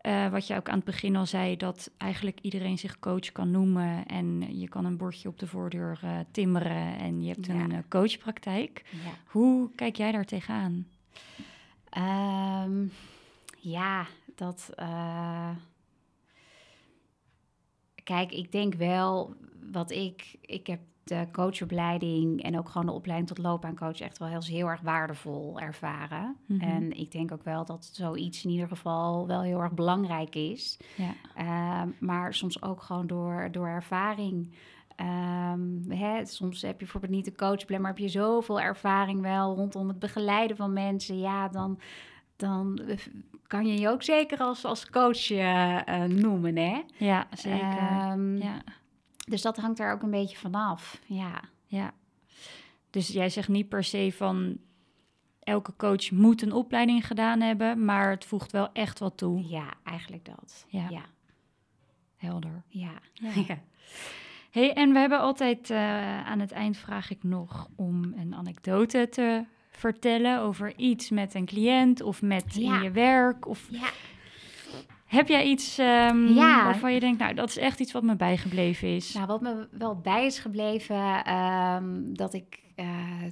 Eh, 0.00 0.28
wat 0.28 0.46
je 0.46 0.56
ook 0.56 0.68
aan 0.68 0.76
het 0.76 0.84
begin 0.84 1.16
al 1.16 1.26
zei, 1.26 1.56
dat 1.56 1.90
eigenlijk 1.98 2.38
iedereen 2.40 2.78
zich 2.78 2.98
coach 2.98 3.32
kan 3.32 3.50
noemen. 3.50 4.06
En 4.06 4.58
je 4.58 4.68
kan 4.68 4.84
een 4.84 4.96
bordje 4.96 5.28
op 5.28 5.38
de 5.38 5.46
voordeur 5.46 5.98
eh, 6.02 6.10
timmeren 6.30 6.98
en 6.98 7.22
je 7.22 7.28
hebt 7.32 7.46
Ja. 7.46 7.54
een 7.54 7.72
eh, 7.72 7.78
coachpraktijk. 7.88 8.82
ja. 8.90 9.10
Hoe 9.26 9.70
kijk 9.74 9.96
jij 9.96 10.12
daar 10.12 10.24
tegenaan? 10.24 10.86
Ehm, 11.90 12.86
ja, 13.58 14.06
dat. 14.34 14.70
Kijk, 18.06 18.32
ik 18.32 18.52
denk 18.52 18.74
wel 18.74 19.34
wat 19.72 19.90
ik. 19.90 20.36
Ik 20.40 20.66
heb 20.66 20.80
de 21.04 21.26
coachopleiding 21.32 22.42
en 22.42 22.58
ook 22.58 22.68
gewoon 22.68 22.86
de 22.86 22.92
opleiding 22.92 23.28
tot 23.28 23.38
loopbaancoach 23.38 24.00
echt 24.00 24.18
wel 24.18 24.28
heel, 24.28 24.42
heel 24.42 24.68
erg 24.68 24.80
waardevol 24.80 25.60
ervaren. 25.60 26.36
Mhm. 26.46 26.60
En 26.60 26.98
ik 26.98 27.12
denk 27.12 27.32
ook 27.32 27.44
wel 27.44 27.64
dat 27.64 27.90
zoiets 27.92 28.44
in 28.44 28.50
ieder 28.50 28.68
geval 28.68 29.26
wel 29.26 29.42
heel 29.42 29.60
erg 29.60 29.72
belangrijk 29.72 30.34
is. 30.34 30.78
Ja, 30.96 31.14
Ehm, 31.34 31.88
maar 32.00 32.34
soms 32.34 32.62
ook 32.62 32.82
gewoon 32.82 33.06
door, 33.06 33.48
door 33.50 33.68
ervaring. 33.68 34.54
Ehm, 34.96 35.90
hè, 35.90 36.24
soms 36.26 36.62
heb 36.62 36.70
je 36.70 36.76
bijvoorbeeld 36.76 37.12
niet 37.12 37.24
de 37.24 37.34
coachplan, 37.34 37.80
maar 37.80 37.90
heb 37.90 37.98
je 37.98 38.08
zoveel 38.08 38.60
ervaring 38.60 39.20
wel 39.20 39.54
rondom 39.54 39.88
het 39.88 39.98
begeleiden 39.98 40.56
van 40.56 40.72
mensen. 40.72 41.18
Ja, 41.18 41.48
dan, 41.48 41.80
dan 42.36 42.80
kan 43.46 43.66
je 43.66 43.80
je 43.80 43.88
ook 43.88 44.02
zeker 44.02 44.38
als, 44.38 44.64
als 44.64 44.90
coach 44.90 45.30
uh, 45.30 46.02
noemen, 46.04 46.56
hè? 46.56 46.82
Ja, 46.96 47.26
zeker. 47.32 48.10
Um, 48.12 48.36
ja. 48.36 48.62
Dus 49.28 49.42
dat 49.42 49.56
hangt 49.56 49.78
er 49.78 49.92
ook 49.92 50.02
een 50.02 50.10
beetje 50.10 50.36
vanaf, 50.36 51.00
ja. 51.06 51.40
Ja. 51.66 51.92
Dus 52.90 53.08
jij 53.08 53.28
zegt 53.28 53.48
niet 53.48 53.68
per 53.68 53.84
se 53.84 54.12
van 54.16 54.58
elke 55.40 55.76
coach 55.76 56.10
moet 56.10 56.42
een 56.42 56.52
opleiding 56.52 57.06
gedaan 57.06 57.40
hebben, 57.40 57.84
maar 57.84 58.10
het 58.10 58.24
voegt 58.24 58.52
wel 58.52 58.72
echt 58.72 58.98
wat 58.98 59.16
toe. 59.16 59.48
Ja, 59.48 59.74
eigenlijk 59.84 60.24
dat. 60.24 60.66
Ja. 60.68 60.88
ja. 60.88 61.04
Helder. 62.16 62.62
Ja. 62.68 62.92
ja. 63.14 63.58
Hey, 64.50 64.72
en 64.72 64.92
we 64.92 64.98
hebben 64.98 65.20
altijd 65.20 65.70
uh, 65.70 66.26
aan 66.26 66.40
het 66.40 66.52
eind 66.52 66.76
vraag 66.76 67.10
ik 67.10 67.22
nog 67.22 67.68
om 67.74 68.12
een 68.16 68.34
anekdote 68.34 69.08
te 69.10 69.44
vertellen 69.76 70.40
over 70.40 70.72
iets 70.76 71.10
met 71.10 71.34
een 71.34 71.46
cliënt 71.46 72.02
of 72.02 72.22
met 72.22 72.56
in 72.56 72.82
je 72.82 72.90
werk. 72.90 73.46
Of 73.48 73.68
ja. 73.70 73.88
Heb 75.06 75.28
jij 75.28 75.44
iets 75.44 75.78
um, 75.78 76.34
waarvan 76.34 76.94
je 76.94 77.00
denkt, 77.00 77.18
nou, 77.18 77.34
dat 77.34 77.48
is 77.48 77.58
echt 77.58 77.80
iets 77.80 77.92
wat 77.92 78.02
me 78.02 78.16
bijgebleven 78.16 78.88
is? 78.88 79.14
Nou, 79.14 79.26
wat 79.26 79.40
me 79.40 79.68
wel 79.70 80.00
bij 80.00 80.26
is 80.26 80.38
gebleven, 80.38 81.32
um, 81.34 82.16
dat 82.16 82.34
ik 82.34 82.62
uh, 82.76 83.24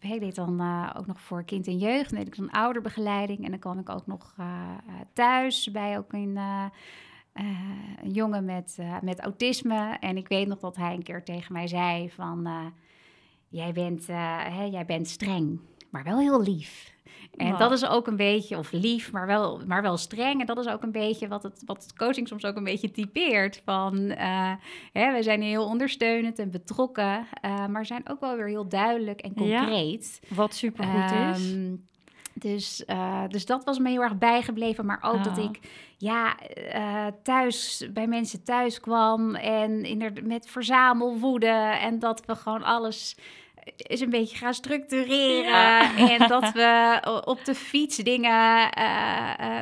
ik 0.00 0.20
deed 0.20 0.34
dan 0.34 0.60
uh, 0.60 0.90
ook 0.96 1.06
nog 1.06 1.20
voor 1.20 1.44
kind 1.44 1.66
en 1.66 1.78
jeugd. 1.78 2.10
Dan 2.10 2.18
deed 2.18 2.28
ik 2.28 2.34
zo'n 2.34 2.50
ouderbegeleiding. 2.50 3.44
En 3.44 3.50
dan 3.50 3.58
kwam 3.58 3.78
ik 3.78 3.88
ook 3.88 4.06
nog 4.06 4.34
uh, 4.40 4.46
thuis 5.12 5.70
bij 5.70 5.98
ook 5.98 6.12
een, 6.12 6.36
uh, 6.36 6.64
een 8.02 8.10
jongen 8.12 8.44
met, 8.44 8.78
met 9.02 9.20
autisme. 9.20 9.96
En 10.00 10.16
ik 10.16 10.28
weet 10.28 10.46
nog 10.46 10.58
dat 10.58 10.76
hij 10.76 10.94
een 10.94 11.02
keer 11.02 11.24
tegen 11.24 11.52
mij 11.52 11.66
zei 11.66 12.10
van... 12.10 12.48
jij, 13.50 13.72
bent, 13.72 14.06
hè, 14.06 14.64
jij 14.64 14.84
bent 14.84 15.08
streng, 15.08 15.60
maar 15.90 16.04
wel 16.04 16.18
heel 16.18 16.42
lief. 16.42 16.98
En 17.36 17.56
dat 17.56 17.72
is 17.72 17.86
ook 17.86 18.06
een 18.06 18.16
beetje, 18.16 18.58
of 18.58 18.72
lief, 18.72 19.12
maar 19.12 19.26
wel, 19.26 19.60
maar 19.66 19.82
wel 19.82 19.96
streng. 19.96 20.40
En 20.40 20.46
dat 20.46 20.58
is 20.58 20.68
ook 20.68 20.82
een 20.82 20.92
beetje 20.92 21.28
wat 21.28 21.42
het, 21.42 21.62
wat 21.66 21.82
het 21.82 21.96
coaching 21.96 22.28
soms 22.28 22.44
ook 22.44 22.56
een 22.56 22.64
beetje 22.64 22.90
typeert. 22.90 23.62
Van, 23.64 23.96
uh, 23.98 24.52
hè, 24.92 25.12
we 25.12 25.22
zijn 25.22 25.42
heel 25.42 25.64
ondersteunend 25.64 26.38
en 26.38 26.50
betrokken, 26.50 27.26
uh, 27.44 27.66
maar 27.66 27.86
zijn 27.86 28.08
ook 28.08 28.20
wel 28.20 28.36
weer 28.36 28.46
heel 28.46 28.68
duidelijk 28.68 29.20
en 29.20 29.34
concreet. 29.34 30.20
wat 30.28 30.54
supergoed 30.54 31.10
um, 31.10 31.30
is. 31.30 31.54
Dus, 32.40 32.82
uh, 32.86 33.22
dus 33.28 33.46
dat 33.46 33.64
was 33.64 33.78
me 33.78 33.90
heel 33.90 34.02
erg 34.02 34.18
bijgebleven. 34.18 34.86
Maar 34.86 34.98
ook 35.02 35.24
dat 35.24 35.38
ah. 35.38 35.44
ik 35.44 35.60
ja, 35.96 36.34
thuis 37.22 37.86
bij 37.92 38.06
mensen 38.06 38.44
thuis 38.44 38.80
kwam 38.80 39.34
en 39.34 39.84
in 39.84 40.18
met 40.22 40.46
verzamelwoede. 40.46 41.78
En 41.80 41.98
dat 41.98 42.22
we 42.26 42.36
gewoon 42.36 42.62
alles 42.62 43.16
is 43.76 44.00
een 44.00 44.10
beetje 44.10 44.36
gaan 44.36 44.54
structureren. 44.54 45.96
En 45.96 46.28
dat 46.28 46.52
we 46.60 47.00
op 47.24 47.44
de 47.44 47.54
fiets 47.54 47.96
dingen 47.96 48.70
uh, 48.78 49.60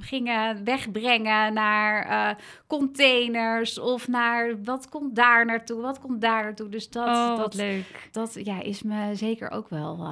gingen 0.00 0.64
wegbrengen 0.64 1.52
naar 1.52 2.06
uh, 2.06 2.44
containers 2.66 3.78
of 3.78 4.08
naar 4.08 4.62
wat 4.64 4.88
komt 4.88 5.16
daar 5.16 5.46
naartoe, 5.46 5.80
wat 5.80 6.00
komt 6.00 6.20
daar 6.20 6.42
naartoe. 6.42 6.68
Dus 6.68 6.90
dat, 6.90 7.06
oh, 7.06 7.36
dat, 7.36 7.54
leuk. 7.54 8.08
dat 8.12 8.38
ja, 8.44 8.62
is 8.62 8.82
me 8.82 9.14
zeker 9.14 9.50
ook 9.50 9.68
wel. 9.68 10.08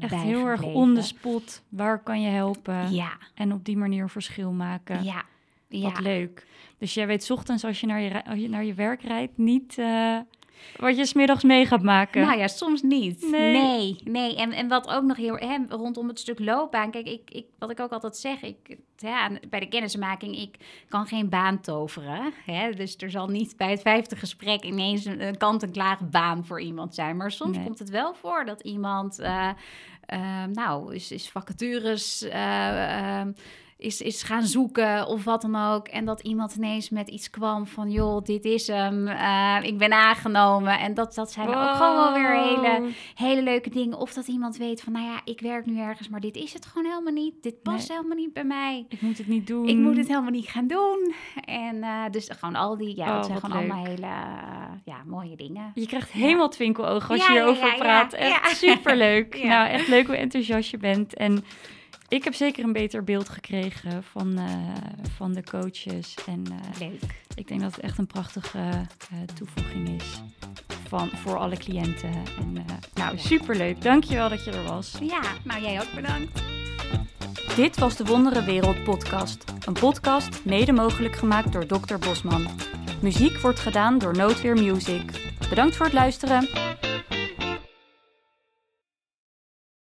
Echt 0.00 0.14
heel 0.14 0.46
erg 0.46 0.62
on 0.62 0.94
the 0.94 1.02
spot. 1.02 1.62
Waar 1.68 2.02
kan 2.02 2.20
je 2.20 2.28
helpen? 2.28 2.92
Ja. 2.92 3.12
En 3.34 3.52
op 3.52 3.64
die 3.64 3.76
manier 3.76 4.02
een 4.02 4.08
verschil 4.08 4.52
maken. 4.52 5.04
Ja. 5.04 5.22
Wat 5.68 6.00
leuk. 6.00 6.46
Dus 6.78 6.94
jij 6.94 7.06
weet 7.06 7.30
ochtends 7.30 7.64
als 7.64 7.80
je 7.80 7.86
naar 7.86 8.00
je, 8.00 8.24
als 8.24 8.38
je 8.38 8.48
naar 8.48 8.64
je 8.64 8.74
werk 8.74 9.02
rijdt 9.02 9.38
niet 9.38 9.78
wat 10.76 10.96
je 10.96 11.06
smiddags 11.06 11.42
mee 11.42 11.66
gaat 11.66 11.82
maken. 11.82 12.26
Nou 12.26 12.38
ja, 12.38 12.48
soms 12.48 12.82
niet. 12.82 13.30
Nee. 13.30 13.96
Nee, 14.04 14.36
En, 14.36 14.52
en 14.52 14.68
wat 14.68 14.88
ook 14.88 15.02
nog 15.02 15.16
heel 15.16 15.36
hè, 15.36 15.56
rondom 15.68 16.08
het 16.08 16.18
stuk 16.18 16.38
loopbaan. 16.38 16.90
Kijk, 16.90 17.06
ik, 17.06 17.30
ik, 17.30 17.46
wat 17.58 17.70
ik 17.70 17.80
ook 17.80 17.90
altijd 17.90 18.16
zeg, 18.16 18.42
ik, 18.42 18.76
ja, 18.96 19.30
bij 19.48 19.60
de 19.60 19.68
kennismaking, 19.68 20.36
ik 20.36 20.56
kan 20.88 21.06
geen 21.06 21.28
baan 21.28 21.60
toveren. 21.60 22.32
Hè? 22.44 22.70
Dus 22.70 22.96
er 22.96 23.10
zal 23.10 23.26
niet 23.26 23.56
bij 23.56 23.70
het 23.70 23.80
vijfde 23.80 24.16
gesprek 24.16 24.64
ineens 24.64 25.04
een, 25.04 25.36
kant-en-klaar 25.36 25.98
baan 26.10 26.44
voor 26.44 26.60
iemand 26.60 26.94
zijn. 26.94 27.16
Maar 27.16 27.30
soms 27.30 27.58
komt 27.64 27.78
het 27.78 27.90
wel 27.90 28.14
voor 28.14 28.44
dat 28.44 28.60
iemand, 28.60 29.20
uh, 29.20 29.48
nou, 30.52 30.94
is, 30.94 31.12
is 31.12 31.28
vacatures. 31.30 32.22
Is, 33.80 34.00
is 34.00 34.22
gaan 34.22 34.42
zoeken 34.42 35.06
of 35.06 35.24
wat 35.24 35.42
dan 35.42 35.56
ook. 35.56 35.88
En 35.88 36.04
dat 36.04 36.20
iemand 36.20 36.54
ineens 36.54 36.90
met 36.90 37.08
iets 37.08 37.30
kwam 37.30 37.66
van, 37.66 37.90
joh, 37.90 38.24
dit 38.24 38.44
is 38.44 38.66
hem, 38.66 39.08
uh, 39.08 39.58
ik 39.62 39.78
ben 39.78 39.92
aangenomen. 39.92 40.78
En 40.78 40.94
dat, 40.94 41.14
dat 41.14 41.32
zijn 41.32 41.48
ook 41.48 41.74
gewoon 41.74 41.96
wel 41.96 42.12
weer 42.12 42.42
hele, 42.42 42.88
hele 43.14 43.42
leuke 43.42 43.70
dingen. 43.70 43.98
Of 43.98 44.12
dat 44.12 44.26
iemand 44.26 44.56
weet 44.56 44.82
van, 44.82 44.92
nou 44.92 45.04
ja, 45.04 45.20
ik 45.24 45.40
werk 45.40 45.66
nu 45.66 45.78
ergens, 45.78 46.08
maar 46.08 46.20
dit 46.20 46.36
is 46.36 46.52
het 46.52 46.66
gewoon 46.66 46.90
helemaal 46.90 47.12
niet. 47.12 47.42
Dit 47.42 47.62
past 47.62 47.88
helemaal 47.88 48.16
niet 48.16 48.32
bij 48.32 48.44
mij. 48.44 48.86
Ik 48.88 49.00
moet 49.00 49.18
het 49.18 49.28
niet 49.28 49.46
doen. 49.46 49.68
Ik 49.68 49.76
moet 49.76 49.96
het 49.96 50.08
helemaal 50.08 50.30
niet 50.30 50.48
gaan 50.48 50.66
doen. 50.66 51.14
En 51.44 51.76
uh, 51.76 52.04
dus 52.10 52.28
gewoon 52.38 52.56
al 52.56 52.76
die, 52.76 52.96
ja, 52.96 53.08
oh, 53.08 53.14
dat 53.14 53.26
zijn 53.26 53.38
gewoon 53.38 53.56
allemaal 53.56 53.84
hele 53.84 54.06
ja, 54.84 55.02
mooie 55.06 55.36
dingen. 55.36 55.70
Je 55.74 55.86
krijgt 55.86 56.10
helemaal 56.10 56.42
ja. 56.42 56.48
twinkelogen 56.48 57.10
als 57.10 57.26
je 57.26 57.32
hierover 57.32 57.74
praat. 57.74 58.12
Echt 58.12 58.56
superleuk. 58.56 59.38
Nou, 59.50 59.68
echt 59.68 59.88
leuk 59.88 60.06
hoe 60.06 60.16
enthousiast 60.16 60.70
je 60.70 60.76
bent. 60.76 61.14
En 61.14 61.44
ik 62.10 62.24
heb 62.24 62.34
zeker 62.34 62.64
een 62.64 62.72
beter 62.72 63.04
beeld 63.04 63.28
gekregen 63.28 64.02
van, 64.02 64.38
uh, 64.38 64.44
van 65.16 65.32
de 65.32 65.42
coaches. 65.42 66.14
En 66.26 66.44
uh, 66.50 66.78
Leuk. 66.78 67.22
ik 67.34 67.48
denk 67.48 67.60
dat 67.60 67.74
het 67.74 67.80
echt 67.80 67.98
een 67.98 68.06
prachtige 68.06 68.58
uh, 68.58 69.18
toevoeging 69.34 69.88
is 69.88 70.22
van, 70.88 71.10
voor 71.14 71.38
alle 71.38 71.56
cliënten. 71.56 72.12
En, 72.38 72.64
nou, 72.94 73.18
superleuk. 73.18 73.82
Dankjewel 73.82 74.28
dat 74.28 74.44
je 74.44 74.50
er 74.50 74.64
was. 74.64 74.96
Ja, 75.00 75.22
nou 75.44 75.62
jij 75.62 75.80
ook 75.80 75.94
bedankt. 75.94 76.42
Dit 77.56 77.78
was 77.78 77.96
de 77.96 78.04
Wondere 78.04 78.44
Wereld 78.44 78.84
podcast. 78.84 79.44
Een 79.66 79.72
podcast 79.72 80.44
mede 80.44 80.72
mogelijk 80.72 81.16
gemaakt 81.16 81.52
door 81.52 81.66
Dr. 81.66 81.96
Bosman. 81.98 82.46
Muziek 83.02 83.38
wordt 83.38 83.60
gedaan 83.60 83.98
door 83.98 84.16
Noodweer 84.16 84.54
Music. 84.54 85.34
Bedankt 85.48 85.76
voor 85.76 85.86
het 85.86 85.94
luisteren. 85.94 86.48